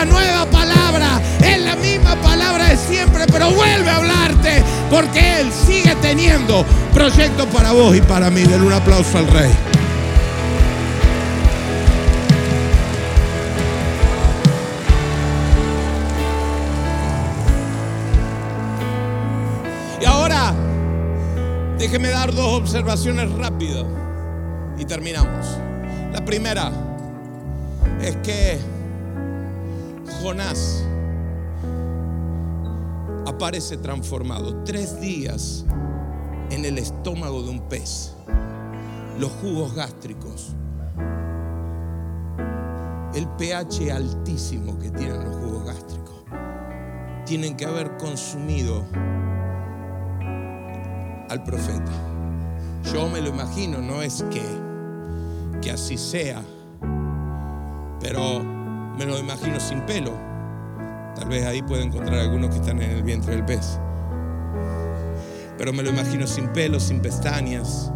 [0.05, 1.21] nueva palabra.
[1.45, 7.47] Es la misma palabra de siempre, pero vuelve a hablarte porque Él sigue teniendo proyectos
[7.47, 8.43] para vos y para mí.
[8.43, 9.51] Den un aplauso al Rey.
[20.01, 20.53] Y ahora,
[21.79, 23.85] déjeme dar dos observaciones rápidas
[24.79, 25.59] y terminamos.
[26.13, 26.71] La primera
[28.03, 28.59] es que
[30.23, 30.85] Jonás
[33.27, 34.63] aparece transformado.
[34.65, 35.65] Tres días
[36.51, 38.15] en el estómago de un pez.
[39.19, 40.55] Los jugos gástricos.
[43.15, 46.25] El pH altísimo que tienen los jugos gástricos.
[47.27, 48.85] Tienen que haber consumido
[51.29, 51.93] al profeta.
[52.93, 54.43] Yo me lo imagino, no es que
[55.63, 56.43] que así sea,
[58.01, 58.43] pero
[58.97, 60.13] me lo imagino sin pelo.
[61.15, 63.79] Tal vez ahí pueda encontrar algunos que están en el vientre del pez.
[65.59, 67.93] Pero me lo imagino sin pelo, sin pestañas,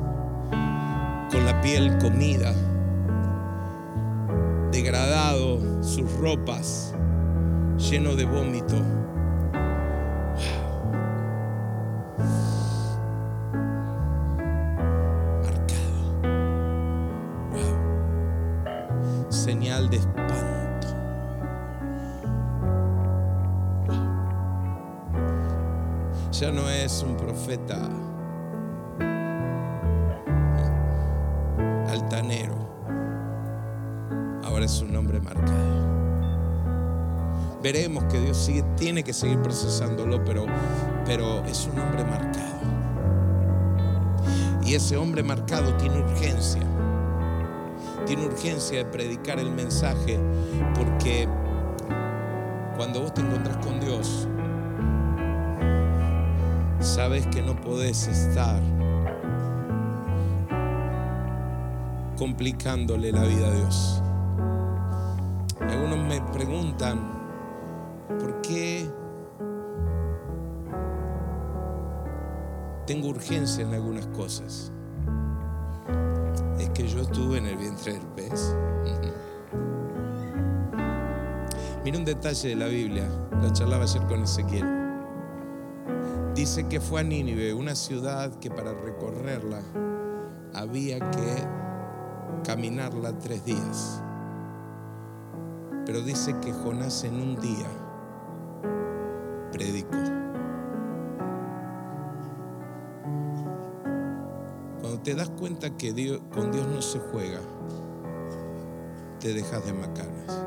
[1.31, 2.55] con la piel comida,
[4.71, 6.95] degradado, sus ropas,
[7.79, 8.77] lleno de vómito.
[27.47, 27.89] Profeta
[31.89, 32.57] altanero.
[34.43, 35.87] Ahora es un hombre marcado.
[37.63, 40.47] Veremos que Dios tiene que seguir procesándolo, pero,
[41.05, 42.67] pero es un hombre marcado.
[44.65, 46.63] Y ese hombre marcado tiene urgencia.
[48.07, 50.19] Tiene urgencia de predicar el mensaje
[50.75, 51.29] porque
[52.77, 54.27] cuando vos te encontrás con Dios,
[56.87, 58.63] sabes que no podés estar
[62.17, 64.03] complicándole la vida a Dios.
[65.61, 67.01] Algunos me preguntan,
[68.21, 68.89] ¿por qué
[72.87, 74.71] tengo urgencia en algunas cosas?
[76.59, 78.55] Es que yo estuve en el vientre del pez.
[81.85, 83.09] Mira un detalle de la Biblia,
[83.43, 84.86] la charlaba ayer con Ezequiel.
[86.37, 89.63] Dice que fue a Nínive, una ciudad que para recorrerla
[90.53, 91.35] había que
[92.45, 94.03] caminarla tres días.
[95.87, 97.67] Pero dice que Jonás en un día
[99.51, 99.97] predicó.
[104.83, 107.41] Cuando te das cuenta que Dios, con Dios no se juega,
[109.21, 110.45] te dejas de macanas.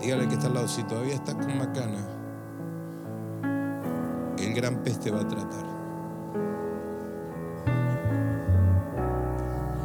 [0.00, 2.15] Dígale que está al lado, si todavía estás con macana, el
[4.56, 5.66] gran pez te va a tratar.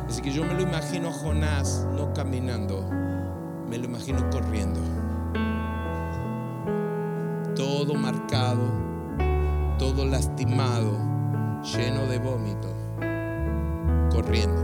[0.07, 2.81] Así que yo me lo imagino a Jonás no caminando,
[3.69, 4.79] me lo imagino corriendo.
[7.53, 8.63] Todo marcado,
[9.77, 10.97] todo lastimado,
[11.63, 12.69] lleno de vómito,
[14.09, 14.61] corriendo.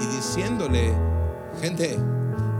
[0.00, 0.94] Y diciéndole,
[1.60, 1.98] gente,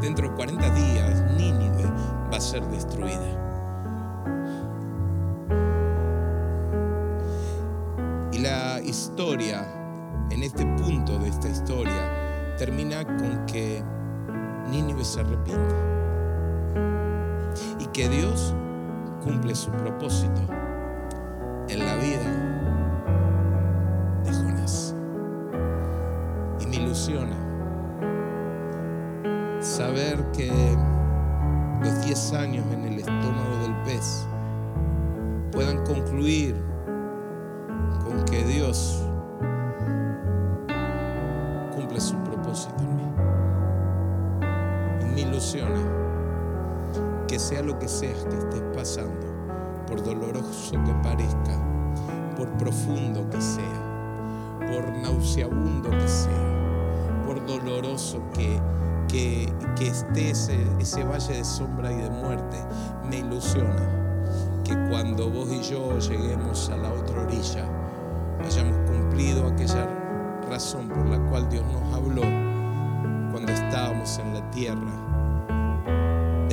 [0.03, 1.85] dentro de 40 días Nínive
[2.31, 3.46] va a ser destruida.
[9.39, 13.85] En este punto de esta historia, termina con que
[14.71, 15.75] Nínive se arrepiente
[17.79, 18.55] y que Dios
[19.23, 20.41] cumple su propósito
[45.37, 45.83] Ilusiona
[47.29, 49.27] que sea lo que seas que estés pasando,
[49.87, 51.61] por doloroso que parezca,
[52.39, 58.59] por profundo que sea, por nauseabundo que sea, por doloroso que,
[59.09, 62.57] que, que esté ese valle de sombra y de muerte,
[63.05, 63.91] me ilusiona
[64.65, 67.69] que cuando vos y yo lleguemos a la otra orilla,
[68.43, 69.87] hayamos cumplido aquella
[70.49, 72.23] razón por la cual Dios nos habló
[73.33, 75.16] cuando estábamos en la tierra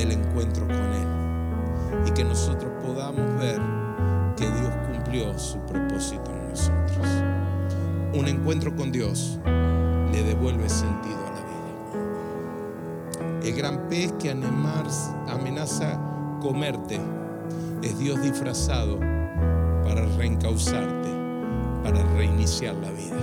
[0.04, 1.08] del encuentro con Él.
[2.06, 3.58] Y que nosotros podamos ver
[4.36, 7.06] que Dios cumplió su propósito en nosotros.
[8.14, 9.38] Un encuentro con Dios
[10.12, 11.54] le devuelve sentido a la vida.
[13.44, 15.98] El gran pez que amenaza
[16.40, 17.00] comerte
[17.82, 19.00] es Dios disfrazado
[19.84, 21.08] para reencauzarte,
[21.82, 23.16] para reiniciar la vida.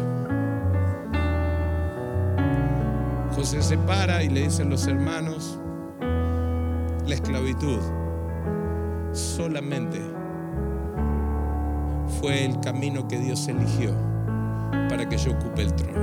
[3.36, 5.61] José se para y le dice a los hermanos,
[7.12, 7.82] la esclavitud
[9.12, 10.00] solamente
[12.22, 13.94] fue el camino que Dios eligió
[14.88, 16.00] para que yo ocupe el trono.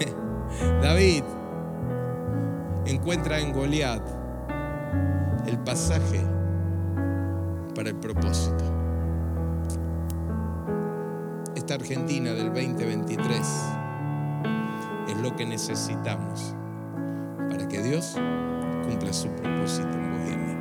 [0.82, 1.22] David
[2.86, 4.02] encuentra en Goliat
[5.46, 6.20] el pasaje
[7.76, 8.64] para el propósito.
[11.54, 13.38] Esta Argentina del 2023
[15.10, 16.56] es lo que necesitamos
[17.48, 18.16] para que Dios
[18.88, 20.58] Cumple su propósito en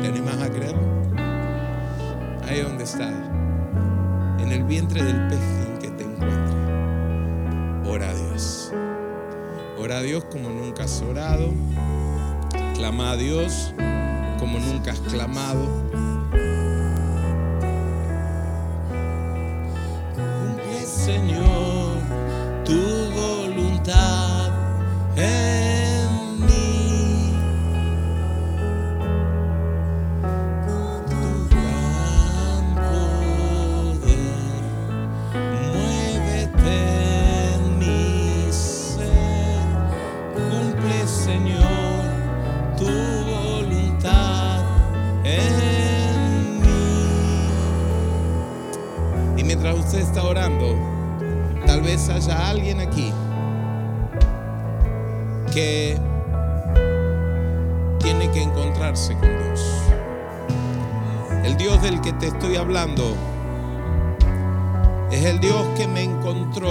[0.00, 1.02] ¿Te animas a creerlo?
[2.46, 3.12] Ahí donde estás,
[4.38, 6.54] en el vientre del pez en que te encuentras,
[7.84, 8.72] ora a Dios.
[9.76, 11.52] Ora a Dios como nunca has orado.
[12.74, 13.74] Clama a Dios
[14.38, 15.66] como nunca has clamado.
[20.14, 21.67] Cumple, Señor.
[52.30, 53.12] Haya alguien aquí
[55.52, 55.98] que
[58.00, 59.82] tiene que encontrarse con Dios.
[61.44, 63.14] El Dios del que te estoy hablando
[65.10, 66.70] es el Dios que me encontró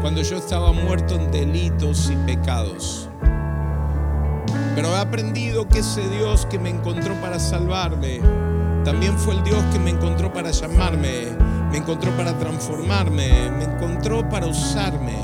[0.00, 3.08] cuando yo estaba muerto en delitos y pecados.
[4.74, 8.20] Pero he aprendido que ese Dios que me encontró para salvarme,
[8.84, 11.35] también fue el Dios que me encontró para llamarme,
[11.76, 15.18] me encontró para transformarme, me encontró para usarme.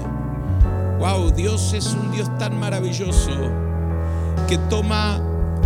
[0.98, 3.30] Wow, Dios es un Dios tan maravilloso
[4.46, 5.14] que toma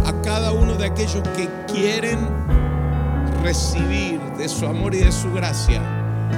[0.06, 2.20] a cada uno de aquellos que quieren
[3.42, 5.82] recibir de su amor y de su gracia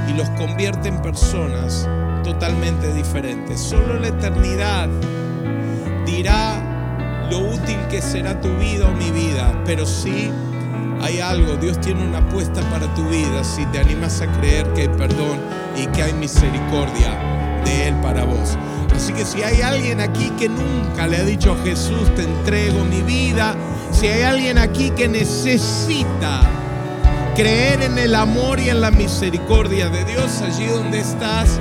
[0.08, 1.86] y los convierte en personas
[2.24, 3.60] totalmente diferentes.
[3.60, 4.88] Solo la eternidad
[6.06, 10.32] dirá lo útil que será tu vida o mi vida, pero sí
[11.00, 14.82] hay algo, Dios tiene una apuesta para tu vida si te animas a creer que
[14.82, 15.38] hay perdón
[15.76, 17.16] y que hay misericordia
[17.64, 18.56] de Él para vos.
[18.94, 22.84] Así que si hay alguien aquí que nunca le ha dicho a Jesús, te entrego
[22.84, 23.54] mi vida,
[23.92, 26.42] si hay alguien aquí que necesita
[27.36, 31.60] creer en el amor y en la misericordia de Dios allí donde estás,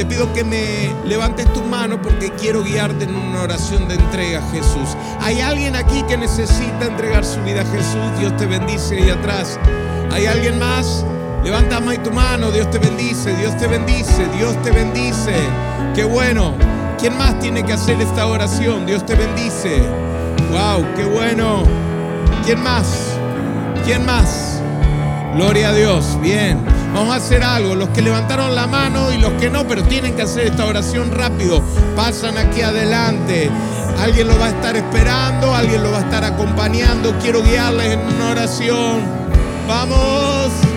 [0.00, 4.40] te pido que me levantes tu mano porque quiero guiarte en una oración de entrega
[4.50, 4.96] Jesús.
[5.20, 8.18] Hay alguien aquí que necesita entregar su vida a Jesús.
[8.18, 9.60] Dios te bendice ahí atrás.
[10.10, 11.04] ¿Hay alguien más?
[11.44, 12.50] Levanta tu mano.
[12.50, 15.34] Dios te bendice, Dios te bendice, Dios te bendice.
[15.94, 16.54] Qué bueno.
[16.98, 18.86] ¿Quién más tiene que hacer esta oración?
[18.86, 19.82] Dios te bendice.
[20.50, 21.64] Wow, qué bueno.
[22.46, 23.18] ¿Quién más?
[23.84, 24.49] ¿Quién más?
[25.34, 26.18] Gloria a Dios.
[26.20, 26.58] Bien.
[26.94, 27.74] Vamos a hacer algo.
[27.74, 31.12] Los que levantaron la mano y los que no, pero tienen que hacer esta oración
[31.12, 31.62] rápido,
[31.94, 33.50] pasan aquí adelante.
[33.98, 37.16] Alguien lo va a estar esperando, alguien lo va a estar acompañando.
[37.20, 39.02] Quiero guiarles en una oración.
[39.68, 40.69] Vamos.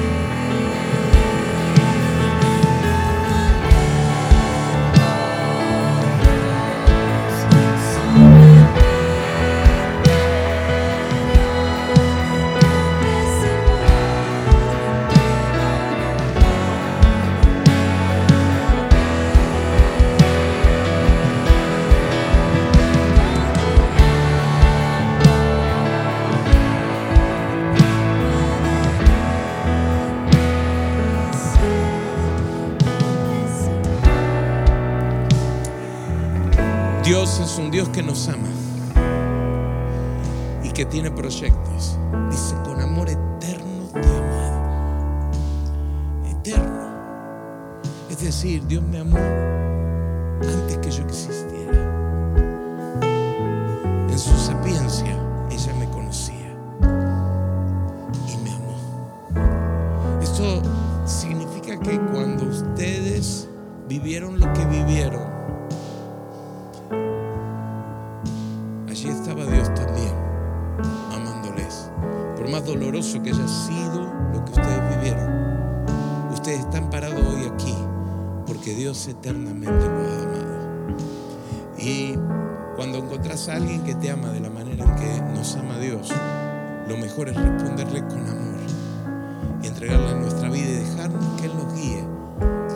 [78.94, 80.98] Dios eternamente amado.
[81.80, 82.16] Y
[82.76, 86.14] cuando encontrás a alguien que te ama de la manera en que nos ama Dios,
[86.88, 88.60] lo mejor es responderle con amor
[89.64, 92.06] y entregarle nuestra vida y dejarnos que Él nos guíe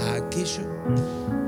[0.07, 0.63] a aquello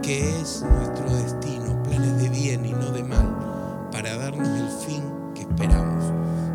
[0.04, 5.04] que es nuestro destino, planes de bien y no de mal, para darnos el fin
[5.34, 6.04] que esperamos.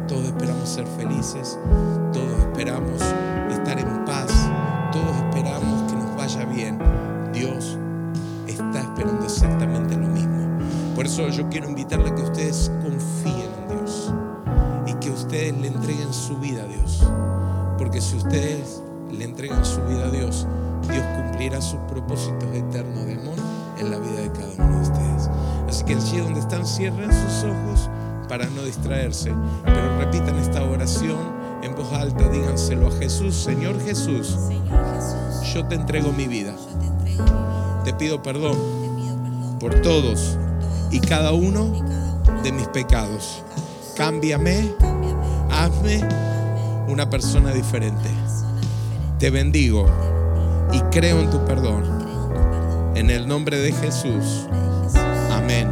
[0.07, 1.59] Todos esperamos ser felices,
[2.13, 3.03] todos esperamos
[11.15, 14.13] eso yo quiero invitarle a que ustedes confíen en Dios
[14.85, 17.07] y que ustedes le entreguen su vida a Dios.
[17.79, 18.83] Porque si ustedes
[19.17, 20.45] le entregan su vida a Dios,
[20.91, 23.37] Dios cumplirá sus propósitos eternos de amor
[23.79, 25.31] en la vida de cada uno de ustedes.
[25.69, 27.89] Así que allí donde están, cierren sus ojos
[28.29, 29.33] para no distraerse,
[29.65, 31.21] pero repitan esta oración
[31.63, 34.37] en voz alta, díganselo a Jesús, Señor Jesús,
[35.55, 36.57] yo te entrego mi vida,
[37.85, 38.59] te pido perdón
[39.61, 40.39] por todos
[40.95, 41.73] y cada uno
[42.45, 43.43] de mis pecados.
[43.97, 44.73] Cámbiame,
[45.51, 46.01] hazme
[46.87, 48.09] una persona diferente.
[49.19, 49.87] Te bendigo
[50.73, 51.83] y creo en tu perdón.
[52.95, 54.47] En el nombre de Jesús.
[55.33, 55.69] Amén.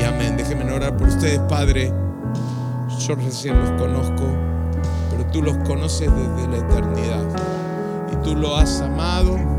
[0.00, 0.36] Y amén.
[0.36, 1.92] Déjenme orar por ustedes, Padre.
[3.06, 4.26] Yo recién los conozco,
[5.12, 7.24] pero tú los conoces desde la eternidad.
[8.12, 9.49] Y tú lo has amado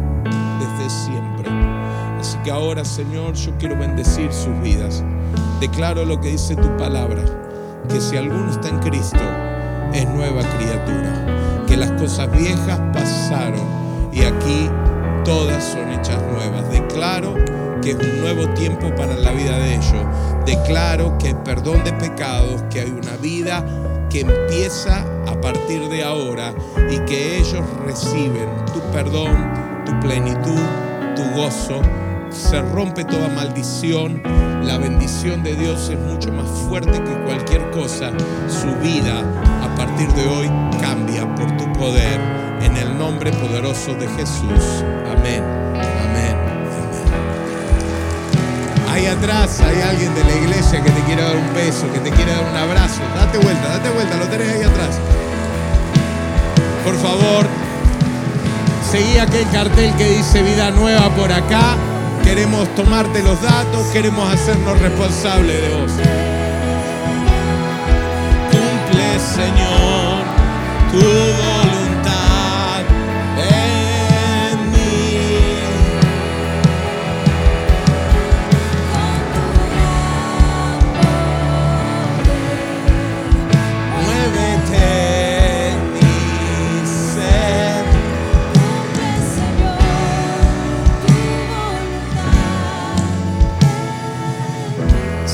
[2.43, 5.03] que ahora, Señor, yo quiero bendecir sus vidas.
[5.59, 7.23] Declaro lo que dice tu palabra,
[7.87, 9.19] que si alguno está en Cristo,
[9.93, 11.65] es nueva criatura.
[11.67, 13.61] Que las cosas viejas pasaron
[14.11, 14.69] y aquí
[15.23, 16.69] todas son hechas nuevas.
[16.69, 17.35] Declaro
[17.81, 20.05] que es un nuevo tiempo para la vida de ellos.
[20.45, 23.63] Declaro que hay perdón de pecados, que hay una vida
[24.09, 26.53] que empieza a partir de ahora
[26.89, 30.59] y que ellos reciben tu perdón, tu plenitud,
[31.15, 31.81] tu gozo.
[32.31, 34.21] Se rompe toda maldición.
[34.63, 38.11] La bendición de Dios es mucho más fuerte que cualquier cosa.
[38.47, 39.19] Su vida
[39.61, 40.47] a partir de hoy
[40.79, 42.19] cambia por tu poder.
[42.61, 44.83] En el nombre poderoso de Jesús.
[45.11, 45.43] Amén.
[45.43, 46.37] Amén.
[48.89, 52.11] Ahí atrás hay alguien de la iglesia que te quiere dar un beso, que te
[52.11, 53.01] quiere dar un abrazo.
[53.15, 54.99] Date vuelta, date vuelta, lo tenés ahí atrás.
[56.83, 57.45] Por favor,
[58.89, 61.77] seguí aquel cartel que dice vida nueva por acá.
[62.23, 65.91] Queremos tomarte los datos, queremos hacernos responsables de vos.
[68.51, 70.23] Cumple, Señor,
[70.91, 71.60] tu voluntad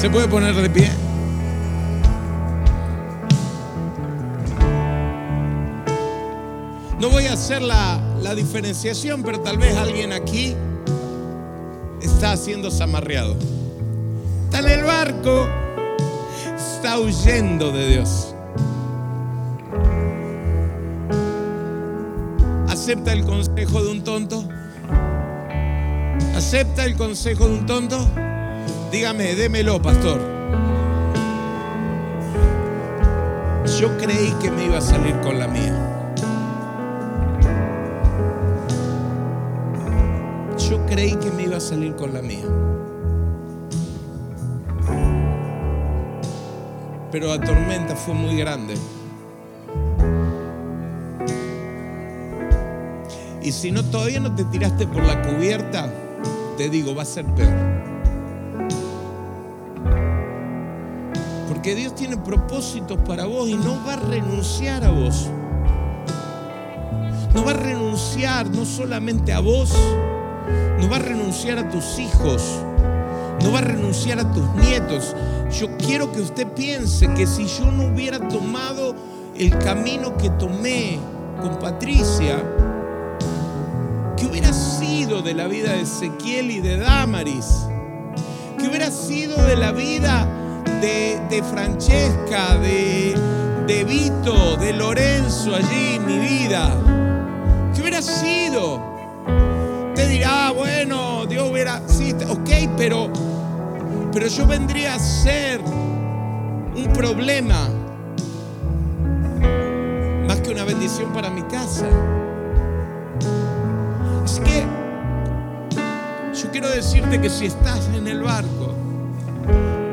[0.08, 0.90] ¿Se puede poner de pie?
[6.98, 10.56] No voy a hacer la, la diferenciación, pero tal vez alguien aquí
[12.02, 13.36] está siendo zamarreado.
[14.46, 15.46] Está en el barco,
[16.56, 18.34] está huyendo de Dios.
[22.70, 24.48] ¿Acepta el consejo de un tonto?
[26.34, 28.10] ¿Acepta el consejo de un tonto?
[28.92, 30.20] Dígame, démelo, pastor.
[33.80, 35.74] Yo creí que me iba a salir con la mía.
[40.70, 42.46] Yo creí que me iba a salir con la mía.
[47.12, 48.76] Pero la tormenta fue muy grande.
[53.42, 55.92] Y si no todavía no te tiraste por la cubierta,
[56.58, 57.77] te digo, va a ser peor.
[61.68, 65.28] Porque Dios tiene propósitos para vos y no va a renunciar a vos.
[67.34, 69.74] No va a renunciar no solamente a vos,
[70.80, 72.42] no va a renunciar a tus hijos,
[73.44, 75.14] no va a renunciar a tus nietos.
[75.60, 78.96] Yo quiero que usted piense que si yo no hubiera tomado
[79.36, 81.00] el camino que tomé
[81.42, 82.42] con Patricia,
[84.16, 87.68] ¿qué hubiera sido de la vida de Ezequiel y de Damaris?
[88.58, 90.37] ¿Qué hubiera sido de la vida
[90.82, 93.16] de, de Francesca, de,
[93.68, 96.72] de Vito, de Lorenzo allí mi vida?
[97.74, 98.82] ¿Qué hubiera sido?
[99.96, 103.12] Te dirá, bueno, Dios hubiera, sí, ok, pero,
[104.12, 107.70] pero yo vendría a ser un problema
[110.28, 111.88] más que una bendición para mi casa.
[114.24, 114.66] Así que
[116.40, 118.77] yo quiero decirte que si estás en el barco,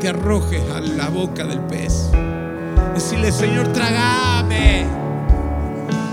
[0.09, 2.11] arrojes a la boca del pez.
[2.95, 4.87] Decirle, Señor, trágame.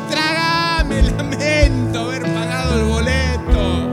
[0.10, 3.90] Trágame, lamento haber pagado el boleto.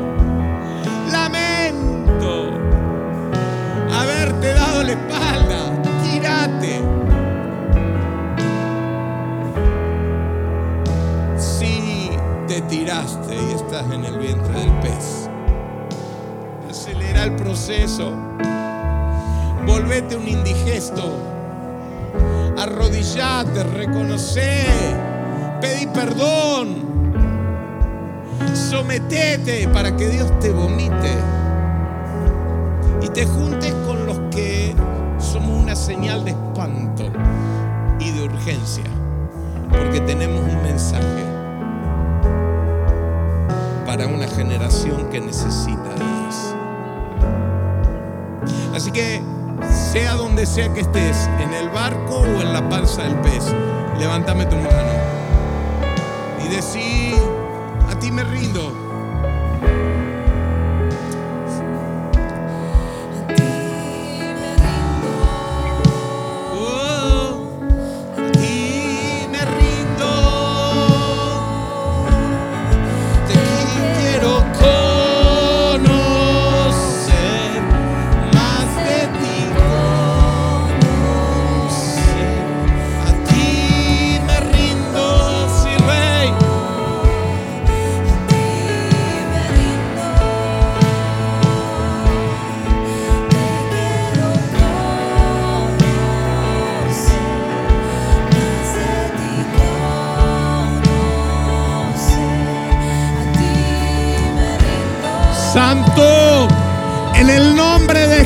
[1.11, 2.51] Lamento
[3.93, 5.83] haberte dado la espalda.
[6.03, 6.83] Tírate.
[11.37, 12.11] Si
[12.47, 15.29] te tiraste y estás en el vientre del pez,
[16.69, 18.28] acelera el proceso.
[19.69, 21.03] Volvete un indigesto.
[22.57, 24.65] Arrodillate, reconoce,
[25.61, 26.89] pedí perdón.
[28.55, 31.13] Sometete para que Dios te vomite
[33.03, 34.75] y te juntes con los que
[35.19, 37.05] somos una señal de espanto
[38.01, 38.85] y de urgencia,
[39.69, 41.25] porque tenemos un mensaje
[43.85, 46.55] para una generación que necesita de Dios.
[48.75, 49.21] Así que
[49.93, 53.55] sea donde sea que estés, en el barco o en la panza del pez,
[53.99, 54.93] levántame tu mano
[56.45, 57.15] y decí,
[57.91, 58.88] a ti me rindo.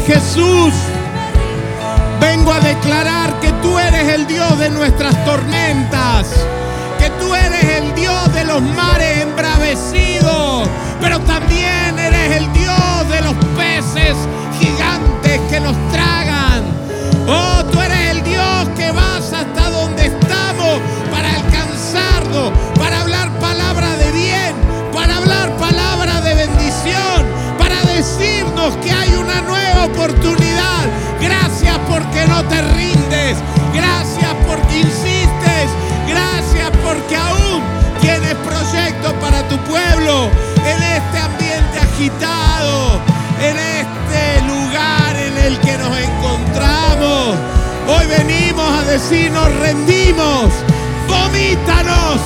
[0.06, 0.74] Jesús,
[2.20, 6.28] vengo a declarar que tú eres el Dios de nuestras tormentas,
[6.98, 10.11] que tú eres el Dios de los mares embravecidos,
[32.52, 33.38] te rindes.
[33.74, 35.68] Gracias porque insistes.
[36.06, 37.62] Gracias porque aún
[38.00, 40.28] tienes proyectos para tu pueblo
[40.70, 43.00] en este ambiente agitado,
[43.40, 47.36] en este lugar en el que nos encontramos.
[47.88, 50.52] Hoy venimos a decir, nos rendimos.
[51.08, 52.20] Vomítanos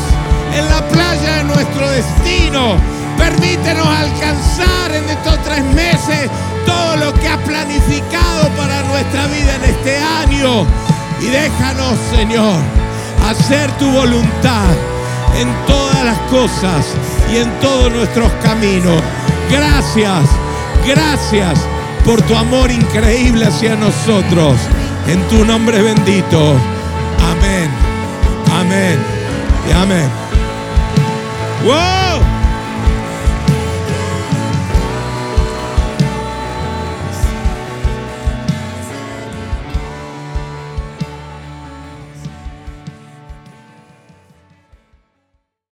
[0.55, 2.77] en la playa de nuestro destino.
[3.17, 6.31] Permítenos alcanzar en estos tres meses
[6.67, 10.67] todo lo que has planificado para nuestra vida en este año.
[11.21, 12.61] Y déjanos, Señor,
[13.29, 14.75] hacer tu voluntad
[15.39, 16.85] en todas las cosas
[17.33, 19.01] y en todos nuestros caminos.
[19.51, 20.29] Gracias,
[20.87, 21.59] gracias
[22.05, 24.57] por tu amor increíble hacia nosotros.
[25.09, 26.55] En tu nombre bendito.
[27.31, 27.71] Amén,
[28.61, 28.99] amén
[29.69, 30.11] y amén.
[31.65, 32.06] ¡Wow!